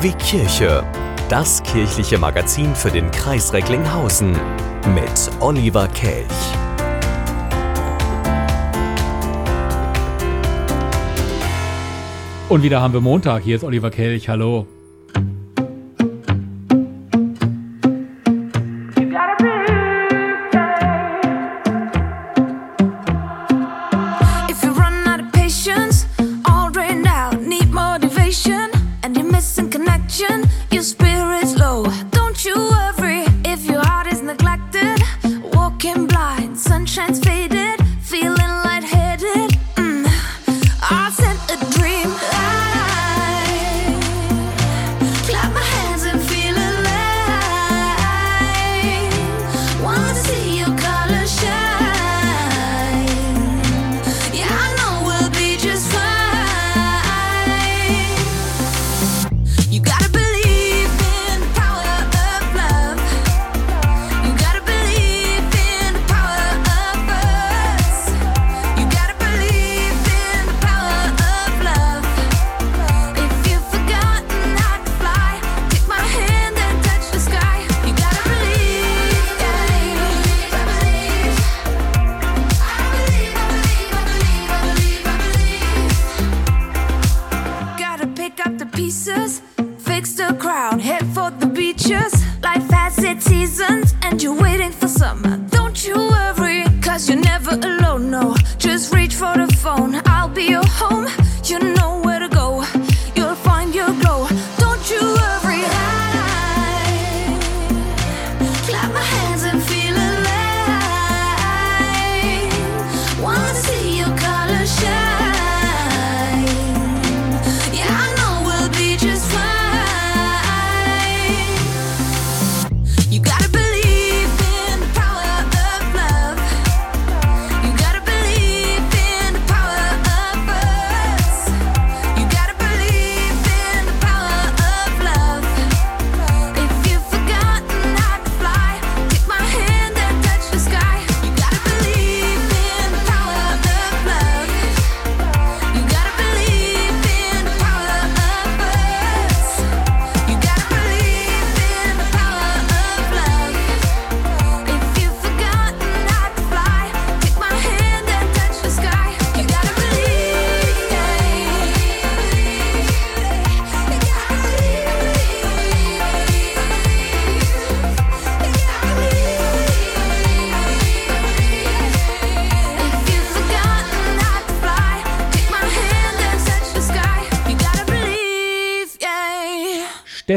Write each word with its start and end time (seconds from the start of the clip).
Wie 0.00 0.12
Kirche. 0.12 0.84
Das 1.28 1.60
kirchliche 1.64 2.16
Magazin 2.16 2.76
für 2.76 2.92
den 2.92 3.10
Kreis 3.10 3.52
Recklinghausen 3.52 4.30
mit 4.94 5.30
Oliver 5.40 5.88
Kelch. 5.88 6.28
Und 12.48 12.62
wieder 12.62 12.80
haben 12.80 12.94
wir 12.94 13.00
Montag. 13.00 13.42
Hier 13.42 13.56
ist 13.56 13.64
Oliver 13.64 13.90
Kelch. 13.90 14.28
Hallo. 14.28 14.68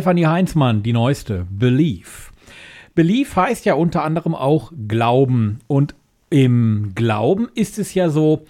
Stefanie 0.06 0.28
Heinzmann, 0.28 0.84
die 0.84 0.94
neueste, 0.94 1.48
Belief. 1.50 2.32
Belief 2.94 3.36
heißt 3.36 3.66
ja 3.66 3.74
unter 3.74 4.04
anderem 4.04 4.36
auch 4.36 4.72
Glauben. 4.88 5.62
Und 5.66 5.96
im 6.30 6.92
Glauben 6.94 7.50
ist 7.56 7.80
es 7.80 7.96
ja 7.96 8.10
so, 8.10 8.46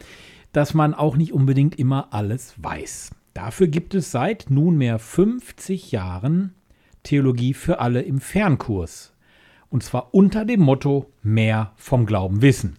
dass 0.52 0.74
man 0.74 0.94
auch 0.94 1.16
nicht 1.16 1.32
unbedingt 1.32 1.80
immer 1.80 2.10
alles 2.12 2.56
weiß. 2.58 3.12
Dafür 3.34 3.68
gibt 3.68 3.96
es 3.96 4.12
seit 4.12 4.48
nunmehr 4.50 5.00
50 5.00 5.94
Jahren 5.94 6.54
Theologie 7.04 7.54
für 7.54 7.80
alle 7.80 8.02
im 8.02 8.20
Fernkurs. 8.20 9.14
Und 9.70 9.82
zwar 9.82 10.14
unter 10.14 10.44
dem 10.44 10.60
Motto 10.60 11.10
Mehr 11.24 11.72
vom 11.78 12.06
Glauben 12.06 12.42
wissen. 12.42 12.76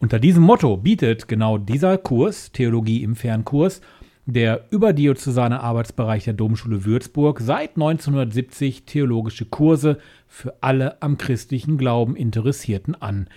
Unter 0.00 0.18
diesem 0.18 0.42
Motto 0.42 0.76
bietet 0.76 1.28
genau 1.28 1.58
dieser 1.58 1.96
Kurs, 1.96 2.50
Theologie 2.50 3.04
im 3.04 3.14
Fernkurs, 3.14 3.82
der 4.26 4.64
überdiözesane 4.70 5.60
Arbeitsbereich 5.60 6.24
der 6.24 6.34
Domschule 6.34 6.84
Würzburg 6.84 7.40
seit 7.40 7.76
1970 7.76 8.84
theologische 8.84 9.44
Kurse 9.44 9.98
für 10.26 10.54
alle 10.60 11.00
am 11.00 11.16
christlichen 11.16 11.78
Glauben 11.78 12.16
Interessierten 12.16 13.00
an. 13.00 13.28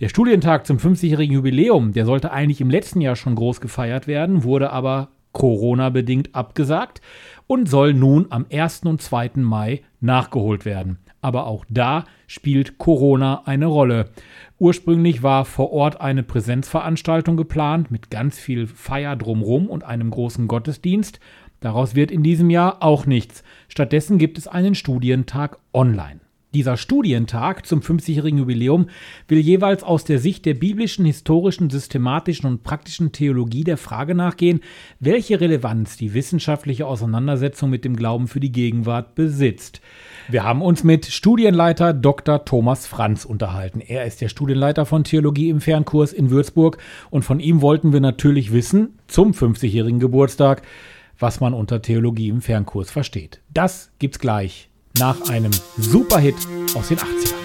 Der 0.00 0.08
Studientag 0.08 0.66
zum 0.66 0.78
50-jährigen 0.78 1.34
Jubiläum, 1.36 1.92
der 1.92 2.06
sollte 2.06 2.32
eigentlich 2.32 2.60
im 2.60 2.70
letzten 2.70 3.00
Jahr 3.00 3.14
schon 3.14 3.36
groß 3.36 3.60
gefeiert 3.60 4.08
werden, 4.08 4.42
wurde 4.42 4.70
aber 4.70 5.08
Corona-bedingt 5.32 6.34
abgesagt 6.34 7.00
und 7.46 7.68
soll 7.68 7.94
nun 7.94 8.26
am 8.30 8.46
1. 8.52 8.82
und 8.84 9.00
2. 9.00 9.32
Mai 9.36 9.82
nachgeholt 10.00 10.64
werden. 10.64 10.98
Aber 11.22 11.46
auch 11.46 11.64
da 11.70 12.04
spielt 12.26 12.76
Corona 12.76 13.42
eine 13.46 13.66
Rolle. 13.66 14.10
Ursprünglich 14.58 15.22
war 15.22 15.44
vor 15.44 15.72
Ort 15.72 16.00
eine 16.00 16.22
Präsenzveranstaltung 16.22 17.36
geplant 17.36 17.90
mit 17.90 18.10
ganz 18.10 18.38
viel 18.38 18.66
Feier 18.66 19.16
drumrum 19.16 19.68
und 19.68 19.84
einem 19.84 20.10
großen 20.10 20.48
Gottesdienst. 20.48 21.20
Daraus 21.60 21.94
wird 21.94 22.10
in 22.10 22.24
diesem 22.24 22.50
Jahr 22.50 22.82
auch 22.82 23.06
nichts. 23.06 23.44
Stattdessen 23.68 24.18
gibt 24.18 24.36
es 24.36 24.48
einen 24.48 24.74
Studientag 24.74 25.58
online. 25.72 26.20
Dieser 26.54 26.76
Studientag 26.76 27.66
zum 27.66 27.80
50-jährigen 27.80 28.40
Jubiläum 28.40 28.90
will 29.26 29.38
jeweils 29.38 29.82
aus 29.82 30.04
der 30.04 30.18
Sicht 30.18 30.44
der 30.44 30.52
biblischen, 30.52 31.06
historischen, 31.06 31.70
systematischen 31.70 32.46
und 32.46 32.62
praktischen 32.62 33.12
Theologie 33.12 33.64
der 33.64 33.78
Frage 33.78 34.14
nachgehen, 34.14 34.60
welche 35.00 35.40
Relevanz 35.40 35.96
die 35.96 36.12
wissenschaftliche 36.12 36.86
Auseinandersetzung 36.86 37.70
mit 37.70 37.86
dem 37.86 37.96
Glauben 37.96 38.28
für 38.28 38.40
die 38.40 38.52
Gegenwart 38.52 39.14
besitzt. 39.14 39.80
Wir 40.28 40.44
haben 40.44 40.62
uns 40.62 40.84
mit 40.84 41.06
Studienleiter 41.06 41.92
Dr. 41.92 42.44
Thomas 42.44 42.86
Franz 42.86 43.24
unterhalten. 43.24 43.80
Er 43.80 44.04
ist 44.04 44.20
der 44.20 44.28
Studienleiter 44.28 44.86
von 44.86 45.04
Theologie 45.04 45.48
im 45.48 45.60
Fernkurs 45.60 46.12
in 46.12 46.30
Würzburg 46.30 46.78
und 47.10 47.24
von 47.24 47.40
ihm 47.40 47.60
wollten 47.60 47.92
wir 47.92 48.00
natürlich 48.00 48.52
wissen, 48.52 48.98
zum 49.08 49.32
50-jährigen 49.32 50.00
Geburtstag, 50.00 50.62
was 51.18 51.40
man 51.40 51.54
unter 51.54 51.82
Theologie 51.82 52.28
im 52.28 52.40
Fernkurs 52.40 52.90
versteht. 52.90 53.40
Das 53.52 53.90
gibt's 53.98 54.18
gleich 54.18 54.68
nach 54.98 55.28
einem 55.28 55.52
Superhit 55.76 56.36
aus 56.74 56.88
den 56.88 56.98
80ern. 56.98 57.41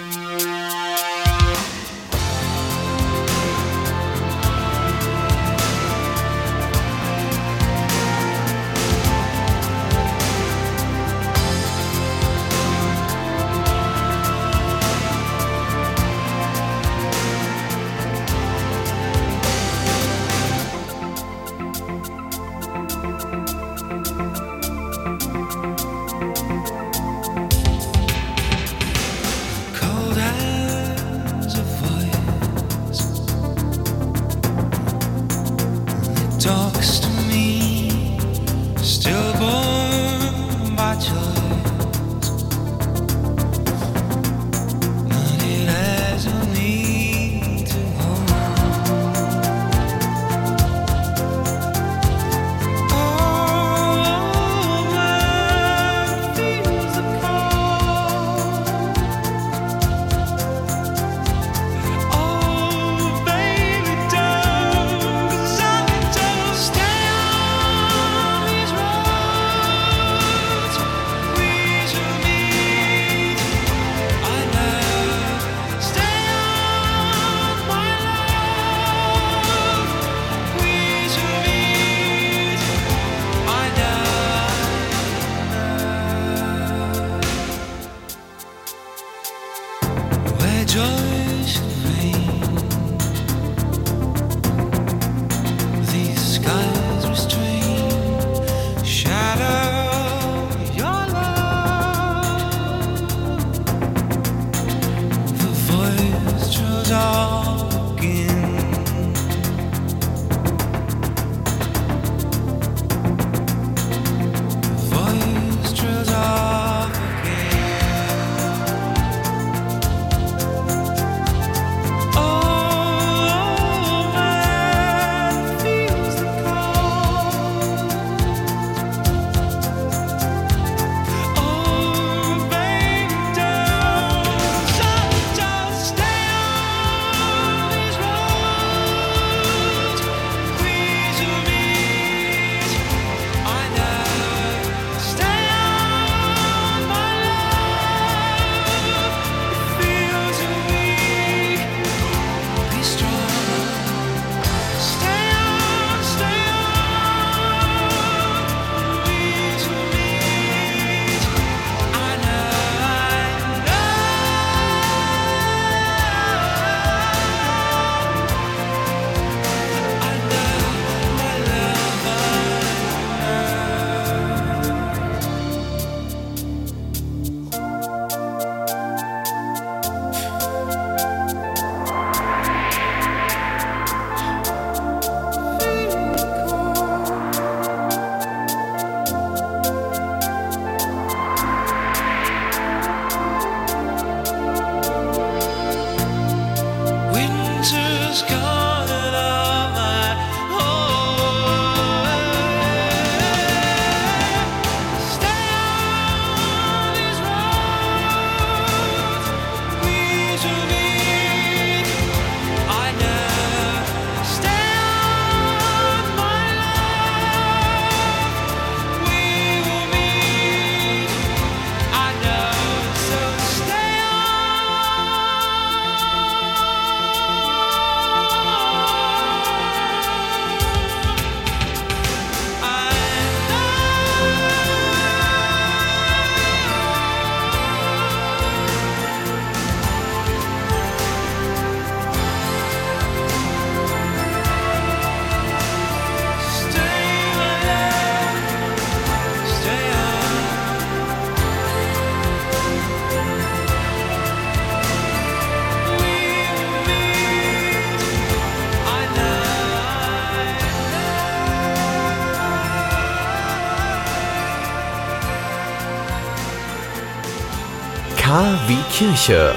Kirche. 268.98 269.54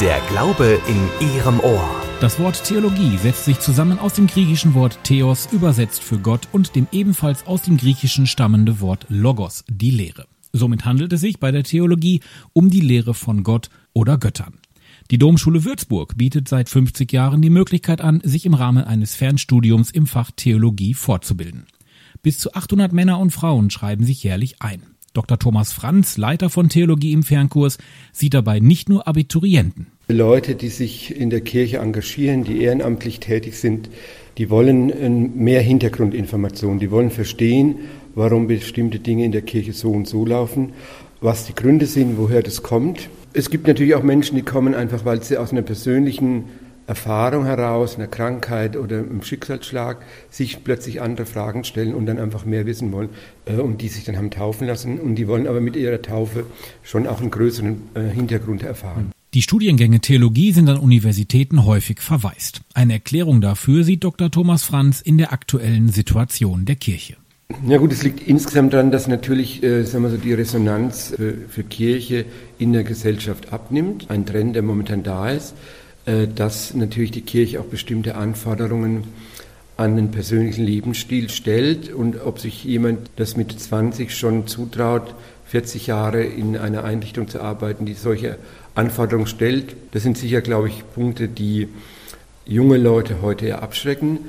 Der 0.00 0.20
Glaube 0.28 0.80
in 0.86 1.28
Ihrem 1.34 1.58
Ohr. 1.58 1.90
Das 2.20 2.38
Wort 2.38 2.62
Theologie 2.62 3.16
setzt 3.16 3.44
sich 3.44 3.58
zusammen 3.58 3.98
aus 3.98 4.12
dem 4.14 4.28
griechischen 4.28 4.74
Wort 4.74 5.00
Theos, 5.02 5.48
übersetzt 5.50 6.04
für 6.04 6.20
Gott, 6.20 6.46
und 6.52 6.76
dem 6.76 6.86
ebenfalls 6.92 7.48
aus 7.48 7.62
dem 7.62 7.78
griechischen 7.78 8.28
stammende 8.28 8.78
Wort 8.80 9.04
Logos, 9.08 9.64
die 9.68 9.90
Lehre. 9.90 10.28
Somit 10.52 10.84
handelt 10.84 11.12
es 11.12 11.20
sich 11.20 11.40
bei 11.40 11.50
der 11.50 11.64
Theologie 11.64 12.20
um 12.52 12.70
die 12.70 12.80
Lehre 12.80 13.14
von 13.14 13.42
Gott 13.42 13.70
oder 13.92 14.18
Göttern. 14.18 14.60
Die 15.10 15.18
Domschule 15.18 15.64
Würzburg 15.64 16.16
bietet 16.16 16.46
seit 16.46 16.68
50 16.68 17.10
Jahren 17.10 17.42
die 17.42 17.50
Möglichkeit 17.50 18.00
an, 18.00 18.20
sich 18.22 18.46
im 18.46 18.54
Rahmen 18.54 18.84
eines 18.84 19.16
Fernstudiums 19.16 19.90
im 19.90 20.06
Fach 20.06 20.30
Theologie 20.30 20.94
fortzubilden. 20.94 21.66
Bis 22.22 22.38
zu 22.38 22.54
800 22.54 22.92
Männer 22.92 23.18
und 23.18 23.32
Frauen 23.32 23.68
schreiben 23.70 24.04
sich 24.04 24.22
jährlich 24.22 24.62
ein. 24.62 24.95
Dr. 25.16 25.38
Thomas 25.38 25.72
Franz, 25.72 26.18
Leiter 26.18 26.50
von 26.50 26.68
Theologie 26.68 27.12
im 27.12 27.22
Fernkurs, 27.22 27.78
sieht 28.12 28.34
dabei 28.34 28.60
nicht 28.60 28.88
nur 28.88 29.08
Abiturienten. 29.08 29.86
Leute, 30.08 30.54
die 30.54 30.68
sich 30.68 31.18
in 31.18 31.30
der 31.30 31.40
Kirche 31.40 31.78
engagieren, 31.78 32.44
die 32.44 32.60
ehrenamtlich 32.60 33.18
tätig 33.18 33.58
sind, 33.58 33.88
die 34.38 34.50
wollen 34.50 34.90
äh, 34.90 35.08
mehr 35.08 35.62
Hintergrundinformationen, 35.62 36.78
die 36.78 36.90
wollen 36.90 37.10
verstehen, 37.10 37.76
warum 38.14 38.46
bestimmte 38.46 38.98
Dinge 38.98 39.24
in 39.24 39.32
der 39.32 39.42
Kirche 39.42 39.72
so 39.72 39.90
und 39.90 40.06
so 40.06 40.26
laufen, 40.26 40.74
was 41.20 41.46
die 41.46 41.54
Gründe 41.54 41.86
sind, 41.86 42.18
woher 42.18 42.42
das 42.42 42.62
kommt. 42.62 43.08
Es 43.32 43.50
gibt 43.50 43.66
natürlich 43.66 43.94
auch 43.94 44.02
Menschen, 44.02 44.36
die 44.36 44.42
kommen 44.42 44.74
einfach, 44.74 45.04
weil 45.04 45.22
sie 45.22 45.38
aus 45.38 45.52
einer 45.52 45.62
persönlichen 45.62 46.44
Erfahrung 46.86 47.44
heraus, 47.44 47.96
einer 47.96 48.06
Krankheit 48.06 48.76
oder 48.76 48.98
einem 48.98 49.22
Schicksalsschlag, 49.22 50.04
sich 50.30 50.62
plötzlich 50.62 51.00
andere 51.00 51.26
Fragen 51.26 51.64
stellen 51.64 51.94
und 51.94 52.06
dann 52.06 52.18
einfach 52.18 52.44
mehr 52.44 52.66
wissen 52.66 52.92
wollen 52.92 53.08
äh, 53.46 53.56
und 53.56 53.82
die 53.82 53.88
sich 53.88 54.04
dann 54.04 54.16
haben 54.16 54.30
taufen 54.30 54.66
lassen 54.66 54.98
und 54.98 55.16
die 55.16 55.26
wollen 55.26 55.46
aber 55.46 55.60
mit 55.60 55.76
ihrer 55.76 56.00
Taufe 56.00 56.46
schon 56.82 57.06
auch 57.06 57.20
einen 57.20 57.30
größeren 57.30 57.82
äh, 57.94 58.00
Hintergrund 58.10 58.62
erfahren. 58.62 59.12
Die 59.34 59.42
Studiengänge 59.42 60.00
Theologie 60.00 60.52
sind 60.52 60.68
an 60.68 60.78
Universitäten 60.78 61.66
häufig 61.66 62.00
verwaist. 62.00 62.62
Eine 62.72 62.94
Erklärung 62.94 63.40
dafür 63.40 63.84
sieht 63.84 64.04
Dr. 64.04 64.30
Thomas 64.30 64.62
Franz 64.62 65.00
in 65.00 65.18
der 65.18 65.32
aktuellen 65.32 65.88
Situation 65.90 66.64
der 66.64 66.76
Kirche. 66.76 67.16
Ja 67.66 67.78
gut, 67.78 67.92
es 67.92 68.02
liegt 68.02 68.26
insgesamt 68.26 68.72
daran, 68.72 68.90
dass 68.90 69.06
natürlich 69.06 69.62
äh, 69.62 69.84
sagen 69.84 70.04
wir 70.04 70.10
so, 70.10 70.16
die 70.16 70.32
Resonanz 70.32 71.12
für, 71.16 71.34
für, 71.48 71.62
Kirche 71.62 72.24
in 72.58 72.72
der 72.72 72.82
Gesellschaft 72.82 73.52
abnimmt. 73.52 74.10
Ein 74.10 74.26
Trend, 74.26 74.56
der 74.56 74.62
momentan 74.62 75.04
da 75.04 75.30
ist, 75.30 75.52
äh, 75.52 75.85
dass 76.06 76.72
natürlich 76.74 77.10
die 77.10 77.22
Kirche 77.22 77.60
auch 77.60 77.64
bestimmte 77.64 78.14
Anforderungen 78.14 79.04
an 79.76 79.96
den 79.96 80.10
persönlichen 80.10 80.64
Lebensstil 80.64 81.28
stellt 81.28 81.92
und 81.92 82.20
ob 82.24 82.38
sich 82.38 82.64
jemand 82.64 83.10
das 83.16 83.36
mit 83.36 83.58
20 83.58 84.16
schon 84.16 84.46
zutraut, 84.46 85.14
40 85.46 85.86
Jahre 85.86 86.22
in 86.24 86.56
einer 86.56 86.84
Einrichtung 86.84 87.28
zu 87.28 87.40
arbeiten, 87.40 87.86
die 87.86 87.94
solche 87.94 88.38
Anforderungen 88.74 89.26
stellt. 89.26 89.76
Das 89.92 90.02
sind 90.02 90.16
sicher, 90.16 90.40
glaube 90.40 90.68
ich, 90.68 90.82
Punkte, 90.94 91.28
die 91.28 91.68
junge 92.46 92.78
Leute 92.78 93.20
heute 93.22 93.46
eher 93.46 93.62
abschrecken. 93.62 94.20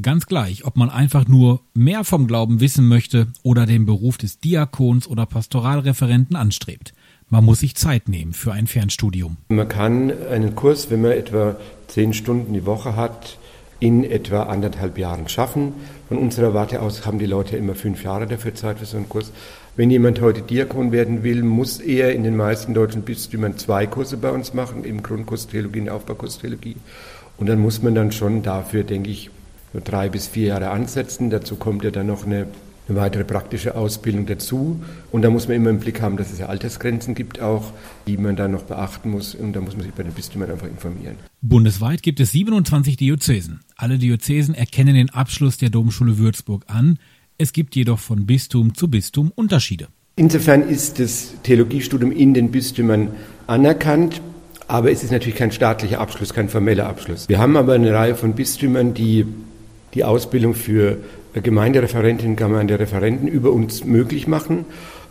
Ganz 0.00 0.26
gleich, 0.26 0.64
ob 0.64 0.76
man 0.76 0.90
einfach 0.90 1.28
nur 1.28 1.60
mehr 1.72 2.02
vom 2.02 2.26
Glauben 2.26 2.60
wissen 2.60 2.88
möchte 2.88 3.28
oder 3.42 3.64
den 3.64 3.86
Beruf 3.86 4.18
des 4.18 4.40
Diakons 4.40 5.06
oder 5.06 5.24
Pastoralreferenten 5.26 6.34
anstrebt. 6.34 6.94
Man 7.28 7.44
muss 7.44 7.60
sich 7.60 7.74
Zeit 7.74 8.08
nehmen 8.08 8.32
für 8.32 8.52
ein 8.52 8.66
Fernstudium. 8.66 9.36
Man 9.48 9.68
kann 9.68 10.12
einen 10.30 10.54
Kurs, 10.54 10.90
wenn 10.90 11.02
man 11.02 11.12
etwa 11.12 11.56
zehn 11.88 12.12
Stunden 12.12 12.52
die 12.52 12.66
Woche 12.66 12.96
hat, 12.96 13.38
in 13.80 14.04
etwa 14.04 14.44
anderthalb 14.44 14.98
Jahren 14.98 15.28
schaffen. 15.28 15.74
Von 16.08 16.18
unserer 16.18 16.54
Warte 16.54 16.80
aus 16.80 17.04
haben 17.04 17.18
die 17.18 17.26
Leute 17.26 17.56
immer 17.56 17.74
fünf 17.74 18.04
Jahre 18.04 18.26
dafür 18.26 18.54
Zeit 18.54 18.78
für 18.78 18.86
so 18.86 18.96
einen 18.96 19.08
Kurs. 19.08 19.32
Wenn 19.76 19.90
jemand 19.90 20.20
heute 20.20 20.42
Diakon 20.42 20.92
werden 20.92 21.24
will, 21.24 21.42
muss 21.42 21.80
er 21.80 22.14
in 22.14 22.22
den 22.22 22.36
meisten 22.36 22.74
deutschen 22.74 23.02
Bistümern 23.02 23.58
zwei 23.58 23.86
Kurse 23.86 24.16
bei 24.16 24.30
uns 24.30 24.54
machen, 24.54 24.84
im 24.84 25.02
Grundkurs 25.02 25.48
Theologie 25.48 25.80
und 25.80 25.88
Aufbaukurs 25.88 26.38
Theologie. 26.38 26.76
Und 27.36 27.48
dann 27.48 27.58
muss 27.58 27.82
man 27.82 27.94
dann 27.94 28.12
schon 28.12 28.42
dafür, 28.42 28.84
denke 28.84 29.10
ich, 29.10 29.30
nur 29.72 29.82
drei 29.82 30.08
bis 30.08 30.28
vier 30.28 30.46
Jahre 30.48 30.70
ansetzen. 30.70 31.30
Dazu 31.30 31.56
kommt 31.56 31.82
ja 31.82 31.90
dann 31.90 32.06
noch 32.06 32.24
eine, 32.24 32.46
eine 32.88 32.98
weitere 32.98 33.24
praktische 33.24 33.74
Ausbildung 33.76 34.26
dazu. 34.26 34.82
Und 35.10 35.22
da 35.22 35.30
muss 35.30 35.48
man 35.48 35.56
immer 35.56 35.70
im 35.70 35.80
Blick 35.80 36.02
haben, 36.02 36.16
dass 36.16 36.32
es 36.32 36.38
ja 36.38 36.46
Altersgrenzen 36.46 37.14
gibt 37.14 37.40
auch, 37.40 37.72
die 38.06 38.16
man 38.16 38.36
dann 38.36 38.52
noch 38.52 38.64
beachten 38.64 39.10
muss. 39.10 39.34
Und 39.34 39.54
da 39.54 39.60
muss 39.60 39.74
man 39.74 39.84
sich 39.84 39.94
bei 39.94 40.02
den 40.02 40.12
Bistümern 40.12 40.50
einfach 40.50 40.66
informieren. 40.66 41.16
Bundesweit 41.40 42.02
gibt 42.02 42.20
es 42.20 42.32
27 42.32 42.96
Diözesen. 42.96 43.60
Alle 43.76 43.98
Diözesen 43.98 44.54
erkennen 44.54 44.94
den 44.94 45.10
Abschluss 45.10 45.56
der 45.56 45.70
Domschule 45.70 46.18
Würzburg 46.18 46.64
an. 46.66 46.98
Es 47.38 47.52
gibt 47.52 47.74
jedoch 47.74 47.98
von 47.98 48.26
Bistum 48.26 48.74
zu 48.74 48.88
Bistum 48.88 49.32
Unterschiede. 49.34 49.88
Insofern 50.16 50.68
ist 50.68 51.00
das 51.00 51.34
Theologiestudium 51.42 52.12
in 52.12 52.34
den 52.34 52.50
Bistümern 52.50 53.08
anerkannt. 53.46 54.20
Aber 54.68 54.90
es 54.90 55.02
ist 55.02 55.10
natürlich 55.10 55.36
kein 55.36 55.52
staatlicher 55.52 56.00
Abschluss, 56.00 56.32
kein 56.32 56.48
formeller 56.48 56.86
Abschluss. 56.86 57.28
Wir 57.28 57.38
haben 57.38 57.56
aber 57.56 57.74
eine 57.74 57.92
Reihe 57.92 58.14
von 58.14 58.34
Bistümern, 58.34 58.94
die 58.94 59.26
die 59.94 60.04
Ausbildung 60.04 60.54
für 60.54 60.98
Gemeindereferentinnen 61.42 62.36
Gemeindereferenten 62.36 63.28
über 63.28 63.52
uns 63.52 63.84
möglich 63.84 64.26
machen. 64.26 64.64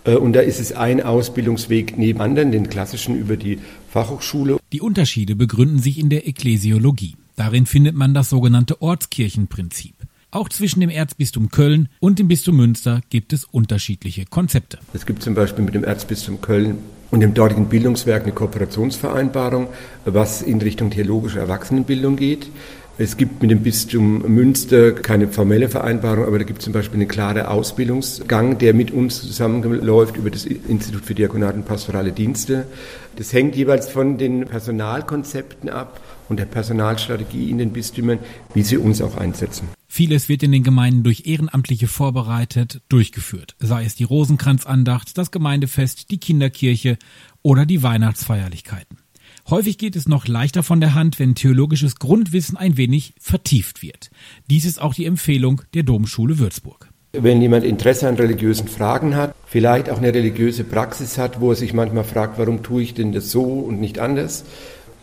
Äh, 0.05 0.15
und 0.15 0.33
da 0.33 0.41
ist 0.41 0.59
es 0.59 0.71
ein 0.71 1.01
Ausbildungsweg 1.01 1.97
neben 1.97 2.21
anderen, 2.21 2.51
den 2.51 2.69
klassischen 2.69 3.17
über 3.17 3.37
die 3.37 3.59
Fachhochschule. 3.89 4.57
Die 4.71 4.81
Unterschiede 4.81 5.35
begründen 5.35 5.79
sich 5.79 5.99
in 5.99 6.09
der 6.09 6.27
Ekklesiologie. 6.27 7.15
Darin 7.35 7.65
findet 7.65 7.95
man 7.95 8.13
das 8.13 8.29
sogenannte 8.29 8.81
Ortskirchenprinzip. 8.81 9.95
Auch 10.33 10.49
zwischen 10.49 10.79
dem 10.79 10.89
Erzbistum 10.89 11.49
Köln 11.49 11.89
und 11.99 12.17
dem 12.17 12.27
Bistum 12.27 12.57
Münster 12.57 13.01
gibt 13.11 13.33
es 13.33 13.45
unterschiedliche 13.45 14.25
Konzepte. 14.25 14.79
Es 14.93 15.05
gibt 15.05 15.21
zum 15.21 15.35
Beispiel 15.35 15.63
mit 15.63 15.75
dem 15.75 15.83
Erzbistum 15.83 16.41
Köln 16.41 16.79
und 17.11 17.19
dem 17.19 17.35
dortigen 17.35 17.69
Bildungswerk 17.69 18.23
eine 18.23 18.31
Kooperationsvereinbarung, 18.31 19.67
was 20.05 20.41
in 20.41 20.59
Richtung 20.59 20.89
theologische 20.89 21.37
Erwachsenenbildung 21.37 22.15
geht. 22.15 22.47
Es 22.95 23.17
gibt 23.17 23.41
mit 23.41 23.49
dem 23.49 23.63
Bistum 23.63 24.19
Münster 24.19 24.91
keine 24.91 25.27
formelle 25.27 25.67
Vereinbarung, 25.67 26.25
aber 26.25 26.37
da 26.37 26.45
gibt 26.45 26.59
es 26.59 26.65
zum 26.65 26.73
Beispiel 26.73 26.99
einen 26.99 27.07
klaren 27.07 27.43
Ausbildungsgang, 27.43 28.59
der 28.59 28.75
mit 28.75 28.91
uns 28.91 29.19
zusammenläuft 29.19 30.15
über 30.15 30.29
das 30.29 30.45
Institut 30.45 31.03
für 31.03 31.15
Diakonat 31.15 31.55
und 31.55 31.65
Pastorale 31.65 32.11
Dienste. 32.11 32.67
Das 33.15 33.33
hängt 33.33 33.55
jeweils 33.55 33.89
von 33.89 34.19
den 34.19 34.45
Personalkonzepten 34.45 35.69
ab 35.69 36.01
und 36.29 36.39
der 36.39 36.45
Personalstrategie 36.45 37.49
in 37.49 37.57
den 37.57 37.73
Bistümern, 37.73 38.19
wie 38.53 38.61
sie 38.61 38.77
uns 38.77 39.01
auch 39.01 39.17
einsetzen. 39.17 39.69
Vieles 39.87 40.29
wird 40.29 40.43
in 40.43 40.51
den 40.51 40.63
Gemeinden 40.63 41.01
durch 41.01 41.25
Ehrenamtliche 41.25 41.87
vorbereitet, 41.87 42.81
durchgeführt, 42.89 43.55
sei 43.57 43.85
es 43.85 43.95
die 43.95 44.03
Rosenkranzandacht, 44.03 45.17
das 45.17 45.31
Gemeindefest, 45.31 46.11
die 46.11 46.19
Kinderkirche 46.19 46.99
oder 47.41 47.65
die 47.65 47.81
Weihnachtsfeierlichkeiten. 47.81 49.02
Häufig 49.49 49.77
geht 49.77 49.97
es 49.97 50.07
noch 50.07 50.25
leichter 50.25 50.63
von 50.63 50.79
der 50.79 50.93
Hand, 50.93 51.19
wenn 51.19 51.35
theologisches 51.35 51.97
Grundwissen 51.97 52.55
ein 52.55 52.77
wenig 52.77 53.13
vertieft 53.19 53.81
wird. 53.81 54.09
Dies 54.49 54.63
ist 54.63 54.81
auch 54.81 54.93
die 54.93 55.05
Empfehlung 55.05 55.61
der 55.73 55.83
Domschule 55.83 56.39
Würzburg. 56.39 56.89
Wenn 57.11 57.41
jemand 57.41 57.65
Interesse 57.65 58.07
an 58.07 58.15
religiösen 58.15 58.69
Fragen 58.69 59.15
hat, 59.15 59.35
vielleicht 59.45 59.89
auch 59.89 59.97
eine 59.97 60.13
religiöse 60.13 60.63
Praxis 60.63 61.17
hat, 61.17 61.41
wo 61.41 61.51
er 61.51 61.55
sich 61.55 61.73
manchmal 61.73 62.05
fragt, 62.05 62.39
warum 62.39 62.63
tue 62.63 62.83
ich 62.83 62.93
denn 62.93 63.11
das 63.11 63.31
so 63.31 63.43
und 63.43 63.81
nicht 63.81 63.99
anders, 63.99 64.45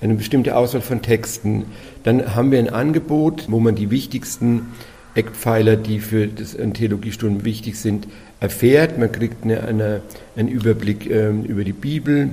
eine 0.00 0.14
bestimmte 0.14 0.56
Auswahl 0.56 0.80
von 0.80 1.02
Texten, 1.02 1.66
dann 2.02 2.34
haben 2.34 2.50
wir 2.50 2.58
ein 2.58 2.70
Angebot, 2.70 3.44
wo 3.48 3.60
man 3.60 3.74
die 3.74 3.90
wichtigsten 3.90 4.68
Eckpfeiler, 5.14 5.76
die 5.76 6.00
für 6.00 6.26
das 6.26 6.56
Theologiestudium 6.56 7.44
wichtig 7.44 7.78
sind, 7.78 8.08
erfährt. 8.40 8.98
Man 8.98 9.12
kriegt 9.12 9.44
eine, 9.44 9.62
eine, 9.64 10.02
einen 10.34 10.48
Überblick 10.48 11.10
ähm, 11.10 11.44
über 11.44 11.62
die 11.62 11.72
Bibel, 11.72 12.30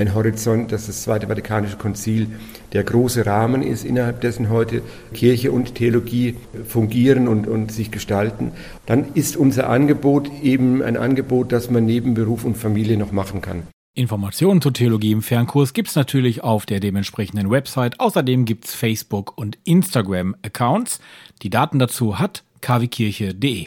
ein 0.00 0.14
Horizont, 0.14 0.72
dass 0.72 0.86
das 0.86 1.02
Zweite 1.02 1.28
Vatikanische 1.28 1.76
Konzil 1.76 2.28
der 2.72 2.84
große 2.84 3.26
Rahmen 3.26 3.62
ist, 3.62 3.84
innerhalb 3.84 4.20
dessen 4.20 4.50
heute 4.50 4.82
Kirche 5.12 5.52
und 5.52 5.74
Theologie 5.74 6.36
fungieren 6.66 7.28
und, 7.28 7.46
und 7.46 7.72
sich 7.72 7.90
gestalten, 7.90 8.52
dann 8.86 9.12
ist 9.14 9.36
unser 9.36 9.68
Angebot 9.68 10.30
eben 10.42 10.82
ein 10.82 10.96
Angebot, 10.96 11.52
das 11.52 11.70
man 11.70 11.86
neben 11.86 12.14
Beruf 12.14 12.44
und 12.44 12.56
Familie 12.56 12.96
noch 12.96 13.12
machen 13.12 13.40
kann. 13.40 13.62
Informationen 13.94 14.62
zur 14.62 14.72
Theologie 14.72 15.12
im 15.12 15.22
Fernkurs 15.22 15.72
gibt 15.72 15.88
es 15.88 15.96
natürlich 15.96 16.44
auf 16.44 16.64
der 16.64 16.78
dementsprechenden 16.80 17.50
Website. 17.50 17.98
Außerdem 17.98 18.44
gibt 18.44 18.66
es 18.66 18.74
Facebook- 18.74 19.36
und 19.36 19.58
Instagram-Accounts. 19.64 21.00
Die 21.42 21.50
Daten 21.50 21.80
dazu 21.80 22.18
hat 22.18 22.44
kwkirche.de. 22.60 23.66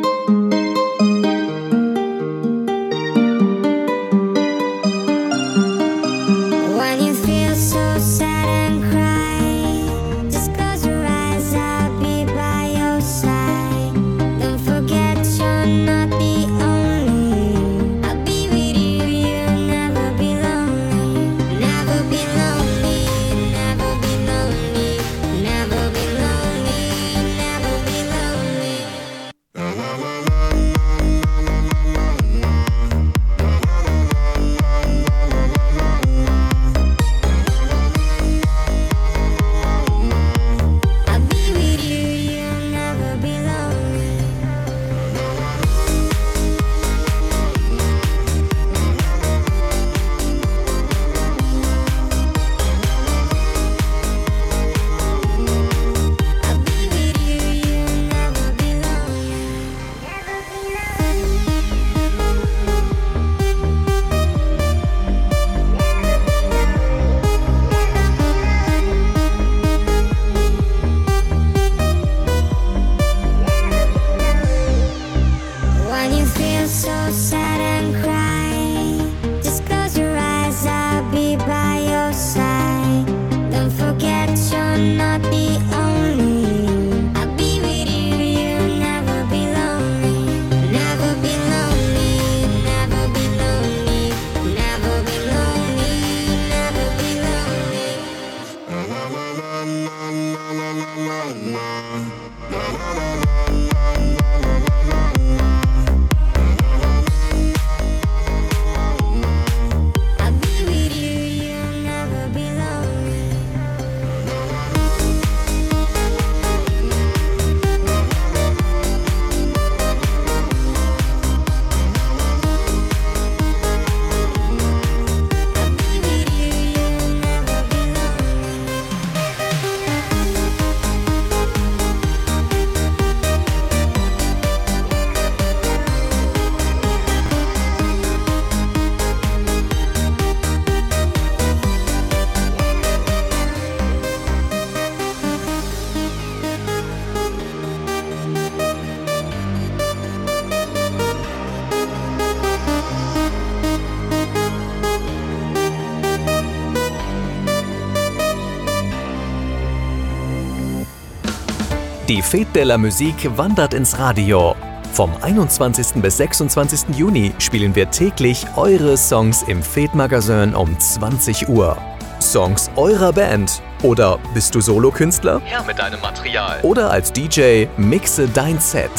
Die 162.11 162.21
Fête 162.21 162.53
de 162.53 162.61
la 162.63 162.77
Musique 162.77 163.29
wandert 163.37 163.73
ins 163.73 163.97
Radio. 163.97 164.53
Vom 164.91 165.09
21. 165.21 166.01
bis 166.01 166.17
26. 166.17 166.97
Juni 166.97 167.31
spielen 167.39 167.73
wir 167.73 167.89
täglich 167.89 168.45
eure 168.57 168.97
Songs 168.97 169.43
im 169.43 169.63
Fête 169.63 169.95
Magazin 169.95 170.53
um 170.53 170.77
20 170.77 171.47
Uhr. 171.47 171.77
Songs 172.19 172.69
eurer 172.75 173.13
Band. 173.13 173.61
Oder 173.81 174.19
bist 174.33 174.53
du 174.53 174.59
Solokünstler? 174.59 175.39
Her 175.45 175.63
mit 175.65 175.79
deinem 175.79 176.01
Material. 176.01 176.59
Oder 176.63 176.91
als 176.91 177.13
DJ 177.13 177.67
mixe 177.77 178.27
dein 178.27 178.59
Set. 178.59 178.91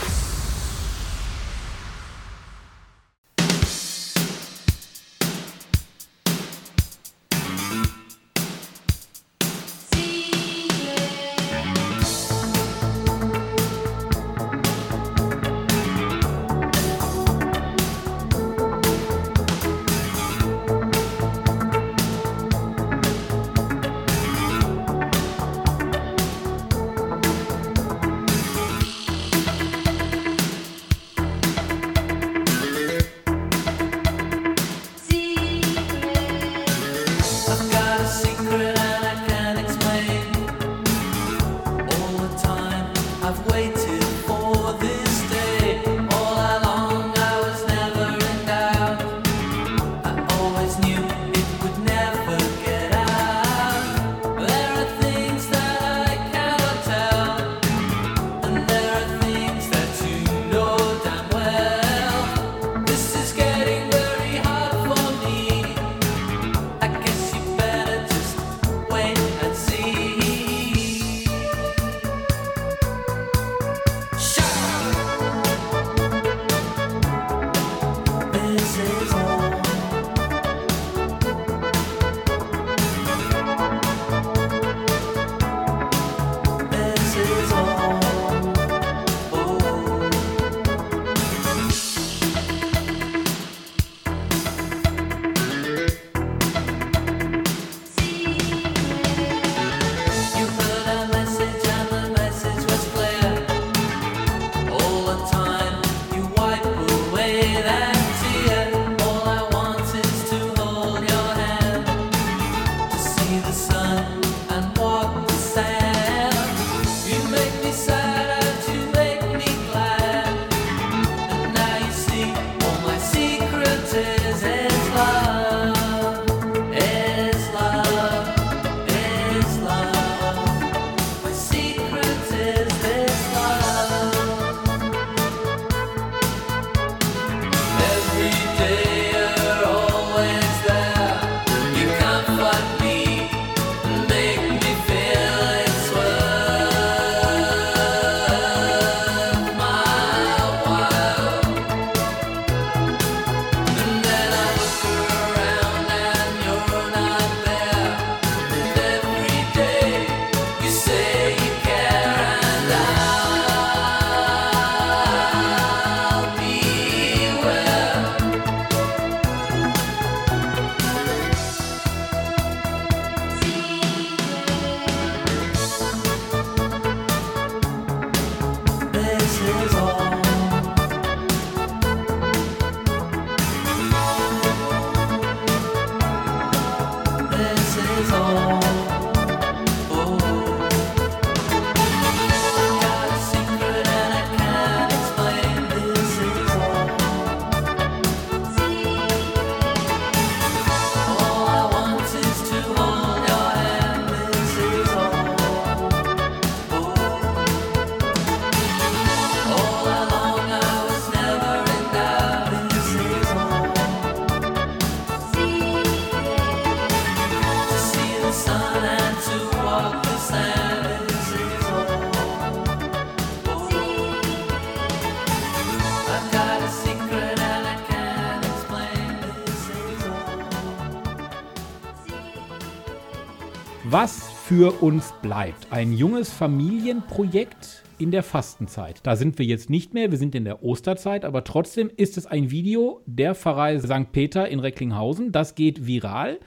Für 234.49 234.83
uns 234.83 235.13
bleibt. 235.21 235.67
Ein 235.71 235.93
junges 235.93 236.33
Familienprojekt 236.33 237.83
in 237.99 238.11
der 238.11 238.23
Fastenzeit. 238.23 239.01
Da 239.03 239.15
sind 239.15 239.39
wir 239.39 239.45
jetzt 239.45 239.69
nicht 239.69 239.93
mehr, 239.93 240.11
wir 240.11 240.17
sind 240.17 240.35
in 240.35 240.47
der 240.47 240.65
Osterzeit, 240.65 241.27
aber 241.27 241.45
trotzdem 241.45 241.91
ist 241.95 242.17
es 242.17 242.25
ein 242.25 242.51
Video 242.51 243.03
der 243.05 243.35
Pfarrei 243.35 243.79
St. 243.79 244.11
Peter 244.11 244.49
in 244.49 244.61
Recklinghausen. 244.61 245.33
Das 245.33 245.55
geht 245.55 245.87
viral. 245.87 246.39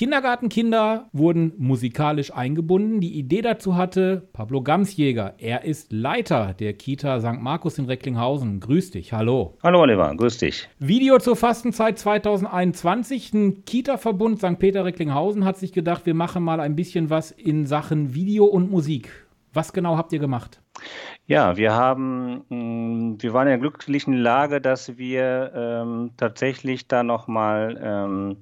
Kindergartenkinder 0.00 1.10
wurden 1.12 1.52
musikalisch 1.58 2.32
eingebunden. 2.32 3.02
Die 3.02 3.18
Idee 3.18 3.42
dazu 3.42 3.76
hatte 3.76 4.30
Pablo 4.32 4.62
Gamsjäger. 4.62 5.34
Er 5.36 5.64
ist 5.64 5.92
Leiter 5.92 6.54
der 6.58 6.72
Kita 6.72 7.20
St. 7.20 7.42
Markus 7.42 7.76
in 7.76 7.84
Recklinghausen. 7.84 8.60
Grüß 8.60 8.92
dich, 8.92 9.12
hallo. 9.12 9.58
Hallo 9.62 9.82
Oliver, 9.82 10.16
grüß 10.16 10.38
dich. 10.38 10.70
Video 10.78 11.18
zur 11.18 11.36
Fastenzeit 11.36 11.98
2021. 11.98 13.34
Ein 13.34 13.64
Kita-Verbund 13.66 14.38
St. 14.38 14.58
Peter-Recklinghausen 14.58 15.44
hat 15.44 15.58
sich 15.58 15.70
gedacht, 15.70 16.06
wir 16.06 16.14
machen 16.14 16.42
mal 16.42 16.60
ein 16.60 16.76
bisschen 16.76 17.10
was 17.10 17.30
in 17.30 17.66
Sachen 17.66 18.14
Video 18.14 18.46
und 18.46 18.70
Musik. 18.70 19.26
Was 19.52 19.74
genau 19.74 19.98
habt 19.98 20.14
ihr 20.14 20.18
gemacht? 20.18 20.62
Ja, 21.30 21.56
wir 21.56 21.72
haben, 21.74 22.42
mh, 22.48 23.22
wir 23.22 23.32
waren 23.32 23.46
in 23.46 23.52
der 23.52 23.58
glücklichen 23.58 24.14
Lage, 24.14 24.60
dass 24.60 24.98
wir 24.98 25.52
ähm, 25.54 26.10
tatsächlich 26.16 26.88
da 26.88 27.04
nochmal 27.04 27.78
ähm, 27.80 28.38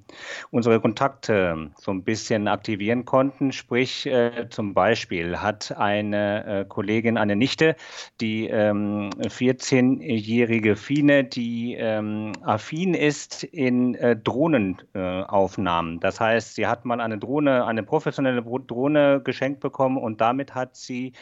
unsere 0.49 0.81
Kontakte 0.81 1.69
so 1.77 1.91
ein 1.91 2.03
bisschen 2.03 2.47
aktivieren 2.47 3.05
konnten. 3.05 3.51
Sprich, 3.51 4.07
äh, 4.07 4.49
zum 4.49 4.73
Beispiel 4.73 5.37
hat 5.37 5.71
eine 5.77 6.61
äh, 6.61 6.65
Kollegin, 6.65 7.19
eine 7.19 7.35
Nichte, 7.35 7.75
die 8.21 8.47
ähm, 8.47 9.11
14-jährige 9.19 10.75
Fine, 10.75 11.25
die 11.25 11.75
ähm, 11.75 12.31
affin 12.41 12.95
ist 12.95 13.43
in 13.43 13.93
äh, 13.93 14.15
Drohnenaufnahmen. 14.15 15.99
das 15.99 16.19
heißt, 16.19 16.55
sie 16.55 16.65
hat 16.65 16.85
mal 16.85 17.01
eine 17.01 17.19
Drohne, 17.19 17.67
eine 17.67 17.83
professionelle 17.83 18.41
Drohne 18.41 19.21
geschenkt 19.23 19.59
bekommen 19.59 19.97
und 19.99 20.21
damit 20.21 20.55
hat 20.55 20.75
sie 20.75 21.13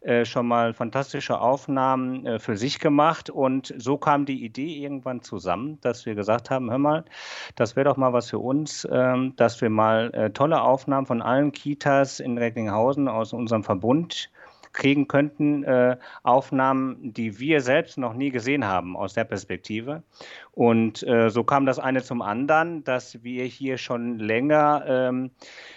äh, 0.00 0.24
schon 0.24 0.46
mal 0.46 0.72
fantastische 0.72 1.01
Aufnahmen 1.40 2.26
äh, 2.26 2.38
für 2.38 2.56
sich 2.56 2.78
gemacht. 2.78 3.30
Und 3.30 3.74
so 3.76 3.96
kam 3.96 4.24
die 4.24 4.44
Idee 4.44 4.82
irgendwann 4.82 5.22
zusammen, 5.22 5.78
dass 5.80 6.06
wir 6.06 6.14
gesagt 6.14 6.50
haben, 6.50 6.70
hör 6.70 6.78
mal, 6.78 7.04
das 7.56 7.76
wäre 7.76 7.84
doch 7.84 7.96
mal 7.96 8.12
was 8.12 8.30
für 8.30 8.38
uns, 8.38 8.86
ähm, 8.90 9.34
dass 9.36 9.60
wir 9.60 9.70
mal 9.70 10.12
äh, 10.14 10.30
tolle 10.30 10.62
Aufnahmen 10.62 11.06
von 11.06 11.22
allen 11.22 11.52
Kitas 11.52 12.20
in 12.20 12.38
Recklinghausen 12.38 13.08
aus 13.08 13.32
unserem 13.32 13.64
Verbund 13.64 14.30
kriegen 14.72 15.08
könnten, 15.08 15.64
äh, 15.64 15.96
Aufnahmen, 16.22 17.12
die 17.12 17.38
wir 17.38 17.60
selbst 17.60 17.98
noch 17.98 18.14
nie 18.14 18.30
gesehen 18.30 18.66
haben 18.66 18.96
aus 18.96 19.14
der 19.14 19.24
Perspektive. 19.24 20.02
Und 20.52 21.02
äh, 21.06 21.30
so 21.30 21.44
kam 21.44 21.66
das 21.66 21.78
eine 21.78 22.02
zum 22.02 22.22
anderen, 22.22 22.84
dass 22.84 23.22
wir 23.22 23.44
hier 23.44 23.78
schon 23.78 24.18
länger, 24.18 24.84
ähm, 24.86 25.30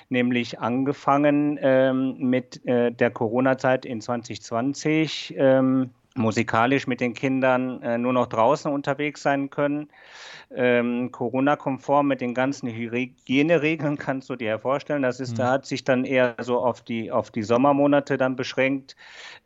nämlich 0.10 0.60
angefangen 0.60 1.58
ähm, 1.62 2.18
mit 2.20 2.66
äh, 2.66 2.92
der 2.92 3.12
Corona-Zeit 3.12 3.86
in 3.86 4.02
2020, 4.02 5.36
ähm, 5.38 5.92
musikalisch 6.16 6.88
mit 6.88 7.02
den 7.02 7.14
Kindern 7.14 7.82
äh, 7.82 7.98
nur 7.98 8.14
noch 8.14 8.28
draußen 8.28 8.72
unterwegs 8.72 9.22
sein 9.22 9.50
können. 9.50 9.90
Ähm, 10.54 11.12
Corona-konform 11.12 12.08
mit 12.08 12.22
den 12.22 12.34
ganzen 12.34 12.70
Hygieneregeln 12.70 13.98
kannst 14.00 14.30
du 14.30 14.36
dir 14.36 14.48
ja 14.48 14.58
vorstellen. 14.58 15.02
Das 15.02 15.20
ist, 15.20 15.34
mhm. 15.34 15.38
da 15.38 15.52
hat 15.52 15.66
sich 15.66 15.84
dann 15.84 16.06
eher 16.06 16.36
so 16.40 16.60
auf 16.60 16.82
die, 16.82 17.12
auf 17.12 17.32
die 17.32 17.44
Sommermonate 17.44 18.18
dann 18.18 18.36
beschränkt, 18.36 18.96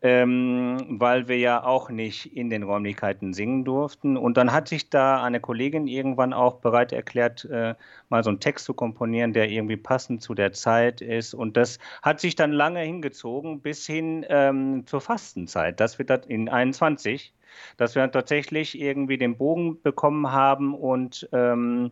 ähm, 0.02 0.98
weil 1.00 1.26
wir 1.26 1.38
ja 1.38 1.64
auch 1.64 1.90
nicht 1.90 2.36
in 2.36 2.50
den 2.50 2.62
Räumlichkeiten 2.62 3.32
singen 3.34 3.64
durften. 3.64 4.16
Und 4.16 4.36
dann 4.36 4.52
hat 4.52 4.68
sich 4.68 4.90
da 4.90 5.22
eine 5.22 5.40
Kollegin 5.40 5.88
irgendwann 5.88 6.32
auch 6.32 6.60
bereit 6.60 6.92
erklärt, 6.92 7.46
äh, 7.46 7.74
mal 8.08 8.22
so 8.22 8.30
einen 8.30 8.40
Text 8.40 8.64
zu 8.66 8.74
komponieren, 8.74 9.32
der 9.32 9.50
irgendwie 9.50 9.76
passend 9.76 10.22
zu 10.22 10.34
der 10.34 10.52
Zeit 10.52 11.00
ist. 11.00 11.34
Und 11.34 11.56
das 11.56 11.78
hat 12.02 12.20
sich 12.20 12.36
dann 12.36 12.52
lange 12.52 12.80
hingezogen 12.80 13.60
bis 13.60 13.86
hin 13.86 14.24
ähm, 14.28 14.86
zur 14.86 15.00
Fastenzeit. 15.00 15.80
Das 15.80 15.98
wird 15.98 16.10
in 16.26 16.48
21 16.64 17.32
dass 17.76 17.94
wir 17.94 18.10
tatsächlich 18.10 18.80
irgendwie 18.80 19.18
den 19.18 19.36
Bogen 19.36 19.80
bekommen 19.82 20.32
haben 20.32 20.74
und 20.74 21.28
ähm, 21.32 21.90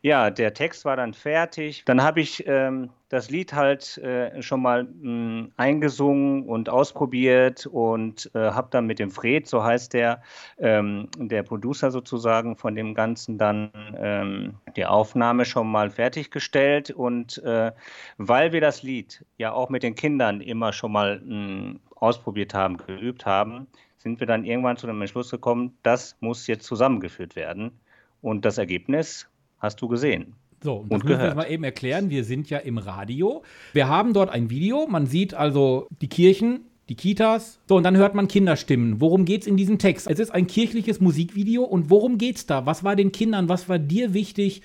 ja, 0.00 0.30
der 0.30 0.54
Text 0.54 0.84
war 0.84 0.96
dann 0.96 1.12
fertig. 1.12 1.82
Dann 1.84 2.02
habe 2.02 2.20
ich 2.20 2.46
ähm, 2.46 2.90
das 3.08 3.30
Lied 3.30 3.52
halt 3.52 3.98
äh, 3.98 4.40
schon 4.42 4.62
mal 4.62 4.84
mh, 4.84 4.90
hm, 5.02 5.52
eingesungen 5.56 6.44
und 6.44 6.68
ausprobiert 6.68 7.66
und 7.66 8.30
äh, 8.34 8.50
habe 8.50 8.68
dann 8.70 8.86
mit 8.86 8.98
dem 8.98 9.10
Fred, 9.10 9.48
so 9.48 9.64
heißt 9.64 9.94
der, 9.94 10.22
ähm, 10.58 11.08
der 11.16 11.42
Producer 11.42 11.90
sozusagen 11.90 12.56
von 12.56 12.74
dem 12.74 12.94
Ganzen, 12.94 13.38
dann 13.38 13.72
ähm, 13.96 14.54
die 14.76 14.86
Aufnahme 14.86 15.44
schon 15.44 15.68
mal 15.68 15.90
fertiggestellt. 15.90 16.90
Und 16.90 17.38
äh, 17.38 17.72
weil 18.18 18.52
wir 18.52 18.60
das 18.60 18.82
Lied 18.82 19.24
ja 19.36 19.52
auch 19.52 19.68
mit 19.68 19.82
den 19.82 19.94
Kindern 19.94 20.40
immer 20.40 20.72
schon 20.72 20.92
mal 20.92 21.20
mh, 21.20 21.28
hm, 21.28 21.80
ausprobiert 21.96 22.54
haben, 22.54 22.76
geübt 22.76 23.26
haben, 23.26 23.66
sind 23.98 24.20
wir 24.20 24.26
dann 24.26 24.44
irgendwann 24.44 24.76
zu 24.76 24.86
dem 24.88 25.00
Entschluss 25.00 25.30
gekommen, 25.30 25.76
das 25.82 26.16
muss 26.20 26.46
jetzt 26.46 26.66
zusammengeführt 26.66 27.36
werden. 27.36 27.72
Und 28.20 28.44
das 28.44 28.58
Ergebnis 28.58 29.26
hast 29.58 29.80
du 29.80 29.88
gesehen. 29.88 30.34
So, 30.62 30.78
und 30.78 30.92
das 30.92 31.02
und 31.02 31.08
müssen 31.08 31.22
wir 31.22 31.34
mal 31.34 31.50
eben 31.50 31.64
erklären. 31.64 32.10
Wir 32.10 32.24
sind 32.24 32.50
ja 32.50 32.58
im 32.58 32.78
Radio. 32.78 33.42
Wir 33.72 33.88
haben 33.88 34.12
dort 34.12 34.30
ein 34.30 34.50
Video. 34.50 34.86
Man 34.88 35.06
sieht 35.06 35.34
also 35.34 35.86
die 36.00 36.08
Kirchen, 36.08 36.62
die 36.88 36.96
Kitas. 36.96 37.60
So, 37.68 37.76
und 37.76 37.84
dann 37.84 37.96
hört 37.96 38.14
man 38.14 38.26
Kinderstimmen. 38.26 39.00
Worum 39.00 39.24
geht 39.24 39.42
es 39.42 39.46
in 39.46 39.56
diesem 39.56 39.78
Text? 39.78 40.10
Es 40.10 40.18
ist 40.18 40.30
ein 40.30 40.46
kirchliches 40.46 41.00
Musikvideo. 41.00 41.62
Und 41.62 41.90
worum 41.90 42.18
geht 42.18 42.36
es 42.36 42.46
da? 42.46 42.66
Was 42.66 42.82
war 42.82 42.96
den 42.96 43.12
Kindern? 43.12 43.48
Was 43.48 43.68
war 43.68 43.78
dir 43.78 44.14
wichtig? 44.14 44.62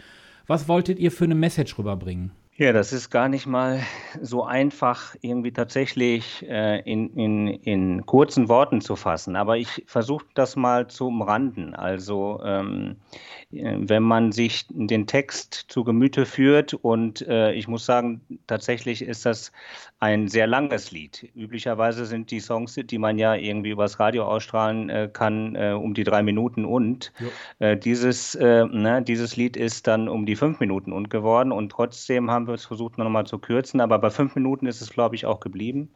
Was 0.48 0.68
wolltet 0.68 1.00
ihr 1.00 1.12
für 1.12 1.26
eine 1.26 1.36
Message 1.36 1.78
rüberbringen? 1.78 2.32
Ja, 2.56 2.72
das 2.72 2.94
ist 2.94 3.10
gar 3.10 3.30
nicht 3.30 3.48
mal 3.48 3.82
so 4.22 4.44
einfach, 4.44 5.16
irgendwie 5.22 5.52
tatsächlich 5.52 6.48
äh, 6.48 6.82
in, 6.82 7.10
in, 7.18 7.48
in 7.48 8.06
kurzen 8.06 8.48
Worten 8.48 8.80
zu 8.80 8.96
fassen. 8.96 9.36
Aber 9.36 9.58
ich 9.58 9.84
versuche 9.88 10.26
das 10.36 10.56
mal 10.56 10.88
zu 10.88 11.08
umranden. 11.08 11.74
Also 11.74 12.40
ähm, 12.44 12.98
äh, 13.42 13.43
wenn 13.62 14.04
man 14.04 14.32
sich 14.32 14.66
den 14.70 15.08
Text 15.08 15.66
zu 15.68 15.84
Gemüte 15.84 16.26
führt 16.26 16.74
und 16.74 17.22
äh, 17.28 17.54
ich 17.54 17.68
muss 17.68 17.86
sagen, 17.86 18.22
tatsächlich 18.48 19.02
ist 19.02 19.26
das 19.26 19.52
ein 20.00 20.28
sehr 20.28 20.48
langes 20.48 20.92
Lied. 20.92 21.30
Üblicherweise 21.36 22.06
sind 22.06 22.32
die 22.32 22.40
Songs, 22.40 22.76
die 22.76 22.98
man 22.98 23.18
ja 23.18 23.36
irgendwie 23.36 23.70
übers 23.70 24.00
Radio 24.00 24.26
ausstrahlen 24.26 24.90
äh, 24.90 25.10
kann, 25.12 25.56
äh, 25.56 25.72
um 25.72 25.94
die 25.94 26.04
drei 26.04 26.24
Minuten 26.24 26.66
und. 26.66 27.14
Äh, 27.60 27.78
dieses, 27.78 28.36
ne, 28.36 29.04
dieses 29.06 29.36
Lied 29.36 29.58
ist 29.58 29.88
dann 29.88 30.10
um 30.10 30.26
die 30.26 30.36
fünf 30.36 30.60
Minuten 30.60 30.92
und 30.92 31.10
geworden 31.10 31.52
und 31.52 31.72
trotzdem 31.72 32.32
haben 32.32 32.48
wir 32.48 32.56
es 32.56 32.66
versucht, 32.66 32.98
noch 32.98 33.10
mal 33.10 33.26
zu 33.26 33.40
kürzen, 33.40 33.82
aber 33.82 34.00
bei 34.00 34.10
fünf 34.10 34.36
Minuten 34.36 34.66
ist 34.66 34.82
es, 34.82 34.90
glaube 34.90 35.16
ich, 35.16 35.26
auch 35.26 35.40
geblieben. 35.40 35.92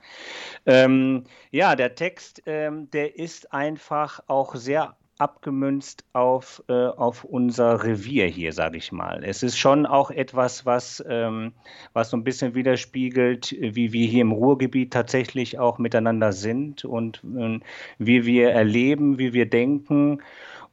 Ähm, 0.65 1.23
ja, 1.51 1.75
der 1.75 1.95
Text, 1.95 2.43
ähm, 2.45 2.89
der 2.91 3.17
ist 3.17 3.53
einfach 3.53 4.21
auch 4.27 4.55
sehr 4.55 4.95
abgemünzt 5.19 6.03
auf, 6.13 6.63
äh, 6.67 6.73
auf 6.73 7.23
unser 7.23 7.83
Revier 7.83 8.27
hier, 8.27 8.53
sage 8.53 8.77
ich 8.77 8.91
mal. 8.91 9.23
Es 9.23 9.43
ist 9.43 9.57
schon 9.57 9.85
auch 9.85 10.11
etwas, 10.11 10.65
was, 10.65 11.03
ähm, 11.07 11.53
was 11.93 12.09
so 12.09 12.17
ein 12.17 12.23
bisschen 12.23 12.55
widerspiegelt, 12.55 13.55
wie 13.59 13.93
wir 13.93 14.07
hier 14.07 14.21
im 14.21 14.31
Ruhrgebiet 14.31 14.93
tatsächlich 14.93 15.59
auch 15.59 15.77
miteinander 15.77 16.33
sind 16.33 16.85
und 16.85 17.23
äh, 17.37 17.59
wie 17.97 18.25
wir 18.25 18.51
erleben, 18.51 19.19
wie 19.19 19.33
wir 19.33 19.49
denken. 19.49 20.21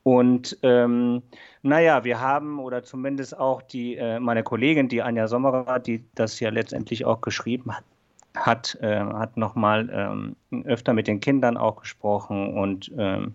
Und 0.02 0.59
ähm, 0.62 1.22
naja, 1.62 2.04
wir 2.04 2.20
haben, 2.20 2.59
oder 2.59 2.83
zumindest 2.83 3.38
auch 3.38 3.62
die, 3.62 3.96
äh, 3.96 4.20
meine 4.20 4.42
Kollegin, 4.42 4.88
die 4.88 5.02
Anja 5.02 5.28
Sommerer, 5.28 5.78
die 5.78 6.04
das 6.14 6.38
ja 6.40 6.50
letztendlich 6.50 7.07
auch 7.07 7.22
geschrieben 7.22 7.74
hat, 7.74 7.85
hat, 8.34 8.76
äh, 8.80 8.98
hat 8.98 9.36
nochmal 9.36 9.88
ähm, 9.92 10.64
öfter 10.64 10.92
mit 10.92 11.06
den 11.06 11.20
Kindern 11.20 11.56
auch 11.56 11.80
gesprochen 11.80 12.56
und 12.56 12.90
ähm, 12.98 13.34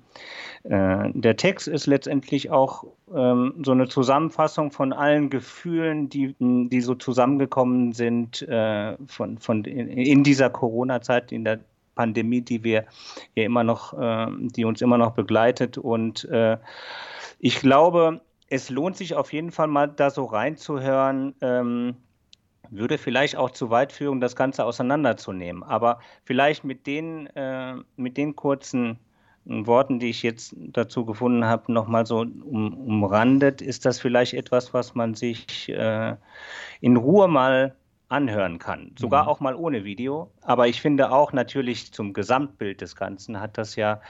äh, 0.63 1.09
der 1.13 1.37
Text 1.37 1.67
ist 1.67 1.87
letztendlich 1.87 2.51
auch 2.51 2.83
ähm, 3.15 3.53
so 3.63 3.71
eine 3.71 3.87
Zusammenfassung 3.87 4.71
von 4.71 4.91
allen 4.91 5.29
Gefühlen, 5.29 6.09
die, 6.09 6.35
die 6.39 6.81
so 6.81 6.95
zusammengekommen 6.95 7.93
sind 7.93 8.41
äh, 8.43 8.97
von, 9.07 9.37
von 9.37 9.63
in, 9.63 9.87
in 9.87 10.23
dieser 10.23 10.49
Corona-Zeit, 10.49 11.31
in 11.31 11.45
der 11.45 11.59
Pandemie, 11.95 12.41
die 12.41 12.63
wir 12.63 12.85
ja 13.35 13.43
immer 13.43 13.63
noch, 13.63 13.93
äh, 13.93 14.27
die 14.37 14.65
uns 14.65 14.81
immer 14.81 14.97
noch 14.97 15.11
begleitet 15.11 15.77
und 15.77 16.25
äh, 16.25 16.57
ich 17.39 17.59
glaube, 17.59 18.19
es 18.49 18.69
lohnt 18.69 18.97
sich 18.97 19.15
auf 19.15 19.31
jeden 19.31 19.51
Fall 19.51 19.67
mal 19.67 19.87
da 19.87 20.09
so 20.09 20.25
reinzuhören. 20.25 21.35
Würde 22.71 22.97
vielleicht 22.97 23.35
auch 23.35 23.51
zu 23.51 23.69
weit 23.69 23.91
führen, 23.91 24.19
das 24.21 24.35
Ganze 24.35 24.65
auseinanderzunehmen. 24.65 25.63
Aber 25.63 25.99
vielleicht 26.23 26.63
mit 26.63 26.85
den, 26.87 27.27
äh, 27.35 27.75
mit 27.95 28.17
den 28.17 28.35
kurzen 28.35 28.99
Worten, 29.45 29.99
die 29.99 30.09
ich 30.09 30.21
jetzt 30.21 30.55
dazu 30.57 31.05
gefunden 31.05 31.45
habe, 31.45 31.71
nochmal 31.71 32.05
so 32.05 32.19
um, 32.19 32.73
umrandet, 32.87 33.61
ist 33.61 33.85
das 33.85 33.99
vielleicht 33.99 34.33
etwas, 34.33 34.73
was 34.73 34.95
man 34.95 35.15
sich 35.15 35.69
äh, 35.69 36.15
in 36.81 36.97
Ruhe 36.97 37.27
mal 37.27 37.75
anhören 38.09 38.57
kann. 38.57 38.91
Sogar 38.97 39.23
mhm. 39.23 39.29
auch 39.29 39.39
mal 39.39 39.55
ohne 39.55 39.83
Video. 39.83 40.31
Aber 40.41 40.67
ich 40.67 40.81
finde 40.81 41.11
auch 41.11 41.31
natürlich 41.31 41.93
zum 41.93 42.13
Gesamtbild 42.13 42.81
des 42.81 42.95
Ganzen 42.95 43.39
hat 43.39 43.57
das 43.57 43.75
ja, 43.75 44.01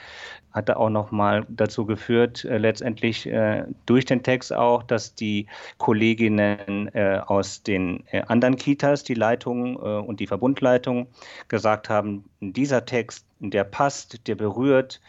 hat 0.52 0.70
da 0.70 0.76
auch 0.76 0.88
nochmal 0.88 1.46
dazu 1.48 1.84
geführt, 1.84 2.44
äh, 2.46 2.56
letztendlich 2.56 3.26
äh, 3.26 3.64
durch 3.84 4.06
den 4.06 4.22
Text 4.22 4.54
auch, 4.54 4.82
dass 4.82 5.14
die 5.14 5.46
Kolleginnen 5.76 6.88
äh, 6.94 7.20
aus 7.26 7.62
den 7.62 8.04
äh, 8.10 8.22
anderen 8.22 8.56
Kitas, 8.56 9.04
die 9.04 9.14
Leitung 9.14 9.76
äh, 9.76 10.00
und 10.00 10.18
die 10.18 10.26
Verbundleitung 10.26 11.06
gesagt 11.48 11.90
haben, 11.90 12.24
dieser 12.40 12.86
Text, 12.86 13.26
der 13.38 13.64
passt, 13.64 14.26
der 14.26 14.34
berührt, 14.34 15.00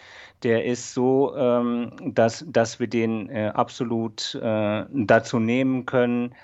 der 0.43 0.65
ist 0.65 0.93
so, 0.93 1.35
ähm, 1.37 1.91
dass, 2.03 2.43
dass 2.47 2.79
wir 2.79 2.87
den 2.87 3.29
äh, 3.29 3.51
absolut 3.53 4.37
dazu 4.41 5.39
nehmen 5.39 5.85
können, 5.85 6.35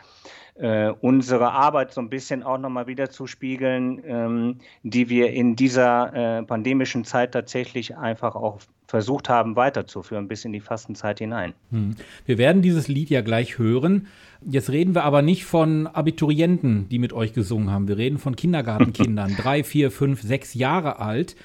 äh, 0.60 0.92
unsere 1.02 1.52
Arbeit 1.52 1.94
so 1.94 2.02
ein 2.02 2.10
bisschen 2.10 2.44
auch 2.44 2.58
nochmal 2.58 2.88
wieder 2.88 3.10
zu 3.10 3.28
spiegeln, 3.28 4.02
ähm, 4.06 4.56
die 4.84 5.10
wir 5.10 5.32
in 5.32 5.56
dieser 5.56 6.40
äh, 6.40 6.44
pandemischen 6.44 7.06
Zeit 7.06 7.32
tatsächlich 7.32 7.96
einfach 7.96 8.36
auch 8.36 8.60
versucht 8.88 9.30
haben 9.30 9.56
weiterzuführen 9.56 10.28
bis 10.28 10.46
in 10.46 10.54
die 10.54 10.62
Fastenzeit 10.62 11.20
hinein. 11.20 11.54
Hm. 11.72 11.96
Wir 12.26 12.38
werden 12.38 12.62
dieses 12.62 12.88
Lied 12.88 13.10
ja 13.10 13.22
gleich 13.22 13.58
hören. 13.58 14.08
Jetzt 14.46 14.70
reden 14.70 14.96
wir 14.96 15.04
aber 15.04 15.22
nicht 15.22 15.46
von 15.46 15.88
Abiturienten, 15.88 16.88
die 16.90 17.00
mit 17.00 17.12
euch 17.12 17.34
gesungen 17.34 17.70
haben. 17.72 17.88
Wir 17.88 17.98
reden 17.98 18.18
von 18.18 18.36
Kindergartenkindern, 18.36 19.36
drei, 19.42 19.64
vier, 19.64 19.92
fünf, 19.92 20.22
sechs 20.22 20.54
Jahre 20.54 21.00
alt. 21.00 21.36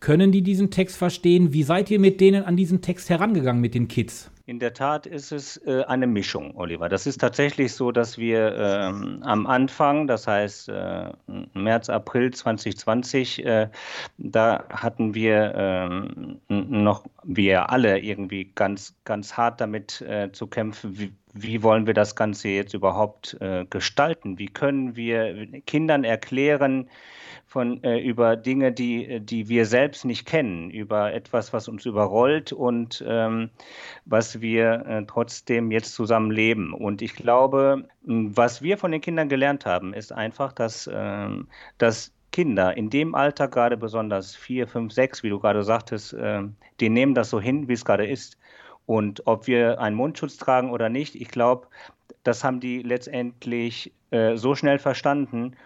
Können 0.00 0.32
die 0.32 0.42
diesen 0.42 0.70
Text 0.70 0.96
verstehen? 0.96 1.52
Wie 1.52 1.62
seid 1.62 1.90
ihr 1.90 1.98
mit 1.98 2.20
denen 2.20 2.44
an 2.44 2.56
diesen 2.56 2.80
Text 2.80 3.10
herangegangen, 3.10 3.60
mit 3.60 3.74
den 3.74 3.88
Kids? 3.88 4.30
In 4.50 4.58
der 4.58 4.74
Tat 4.74 5.06
ist 5.06 5.30
es 5.30 5.58
äh, 5.58 5.84
eine 5.84 6.08
Mischung, 6.08 6.56
Oliver. 6.56 6.88
Das 6.88 7.06
ist 7.06 7.20
tatsächlich 7.20 7.72
so, 7.72 7.92
dass 7.92 8.18
wir 8.18 8.56
ähm, 8.56 9.22
am 9.22 9.46
Anfang, 9.46 10.08
das 10.08 10.26
heißt 10.26 10.70
äh, 10.70 11.12
März, 11.54 11.88
April 11.88 12.32
2020, 12.32 13.46
äh, 13.46 13.68
da 14.18 14.64
hatten 14.68 15.14
wir 15.14 15.52
ähm, 15.54 16.40
noch, 16.48 17.06
wir 17.22 17.70
alle 17.70 18.00
irgendwie 18.00 18.50
ganz, 18.56 18.96
ganz 19.04 19.36
hart 19.36 19.60
damit 19.60 20.00
äh, 20.00 20.32
zu 20.32 20.48
kämpfen, 20.48 20.98
wie, 20.98 21.12
wie 21.32 21.62
wollen 21.62 21.86
wir 21.86 21.94
das 21.94 22.16
Ganze 22.16 22.48
jetzt 22.48 22.74
überhaupt 22.74 23.36
äh, 23.40 23.66
gestalten? 23.70 24.36
Wie 24.40 24.48
können 24.48 24.96
wir 24.96 25.46
Kindern 25.60 26.02
erklären, 26.02 26.90
von, 27.50 27.82
äh, 27.82 27.98
über 27.98 28.36
Dinge, 28.36 28.70
die, 28.70 29.18
die 29.18 29.48
wir 29.48 29.66
selbst 29.66 30.04
nicht 30.04 30.24
kennen, 30.24 30.70
über 30.70 31.12
etwas, 31.12 31.52
was 31.52 31.66
uns 31.66 31.84
überrollt 31.84 32.52
und 32.52 33.04
ähm, 33.04 33.50
was 34.04 34.40
wir 34.40 34.86
äh, 34.86 35.04
trotzdem 35.04 35.72
jetzt 35.72 35.94
zusammen 35.94 36.30
leben. 36.30 36.72
Und 36.72 37.02
ich 37.02 37.16
glaube, 37.16 37.88
was 38.02 38.62
wir 38.62 38.78
von 38.78 38.92
den 38.92 39.00
Kindern 39.00 39.28
gelernt 39.28 39.66
haben, 39.66 39.94
ist 39.94 40.12
einfach, 40.12 40.52
dass, 40.52 40.88
ähm, 40.92 41.48
dass 41.76 42.12
Kinder 42.30 42.76
in 42.76 42.88
dem 42.88 43.16
Alter, 43.16 43.48
gerade 43.48 43.76
besonders 43.76 44.36
vier, 44.36 44.68
fünf, 44.68 44.92
sechs, 44.92 45.24
wie 45.24 45.30
du 45.30 45.40
gerade 45.40 45.64
sagtest, 45.64 46.12
äh, 46.12 46.42
die 46.78 46.88
nehmen 46.88 47.16
das 47.16 47.30
so 47.30 47.40
hin, 47.40 47.66
wie 47.66 47.72
es 47.72 47.84
gerade 47.84 48.06
ist. 48.06 48.38
Und 48.86 49.26
ob 49.26 49.48
wir 49.48 49.80
einen 49.80 49.96
Mundschutz 49.96 50.36
tragen 50.36 50.70
oder 50.70 50.88
nicht, 50.88 51.16
ich 51.16 51.28
glaube, 51.28 51.66
das 52.22 52.44
haben 52.44 52.60
die 52.60 52.80
letztendlich 52.82 53.92
äh, 54.12 54.36
so 54.36 54.54
schnell 54.54 54.78
verstanden 54.78 55.54
äh, 55.54 55.56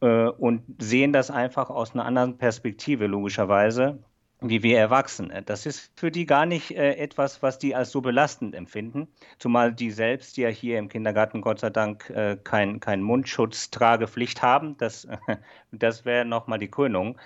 und 0.00 0.62
sehen 0.78 1.12
das 1.12 1.30
einfach 1.30 1.70
aus 1.70 1.94
einer 1.94 2.04
anderen 2.04 2.38
Perspektive, 2.38 3.06
logischerweise, 3.06 3.98
wie 4.40 4.62
wir 4.62 4.78
Erwachsene. 4.78 5.42
Das 5.42 5.66
ist 5.66 5.90
für 5.96 6.12
die 6.12 6.24
gar 6.24 6.46
nicht 6.46 6.70
äh, 6.70 6.94
etwas, 6.94 7.42
was 7.42 7.58
die 7.58 7.74
als 7.74 7.90
so 7.90 8.00
belastend 8.00 8.54
empfinden, 8.54 9.08
zumal 9.38 9.72
die 9.72 9.90
selbst 9.90 10.36
ja 10.36 10.48
hier 10.48 10.78
im 10.78 10.88
Kindergarten 10.88 11.40
Gott 11.40 11.58
sei 11.58 11.70
Dank 11.70 12.08
äh, 12.10 12.36
kein, 12.44 12.78
kein 12.78 13.02
Mundschutztragepflicht 13.02 14.40
haben. 14.40 14.76
Das, 14.78 15.08
das 15.72 16.04
wäre 16.04 16.24
nochmal 16.24 16.60
die 16.60 16.70
Krönung. 16.70 17.18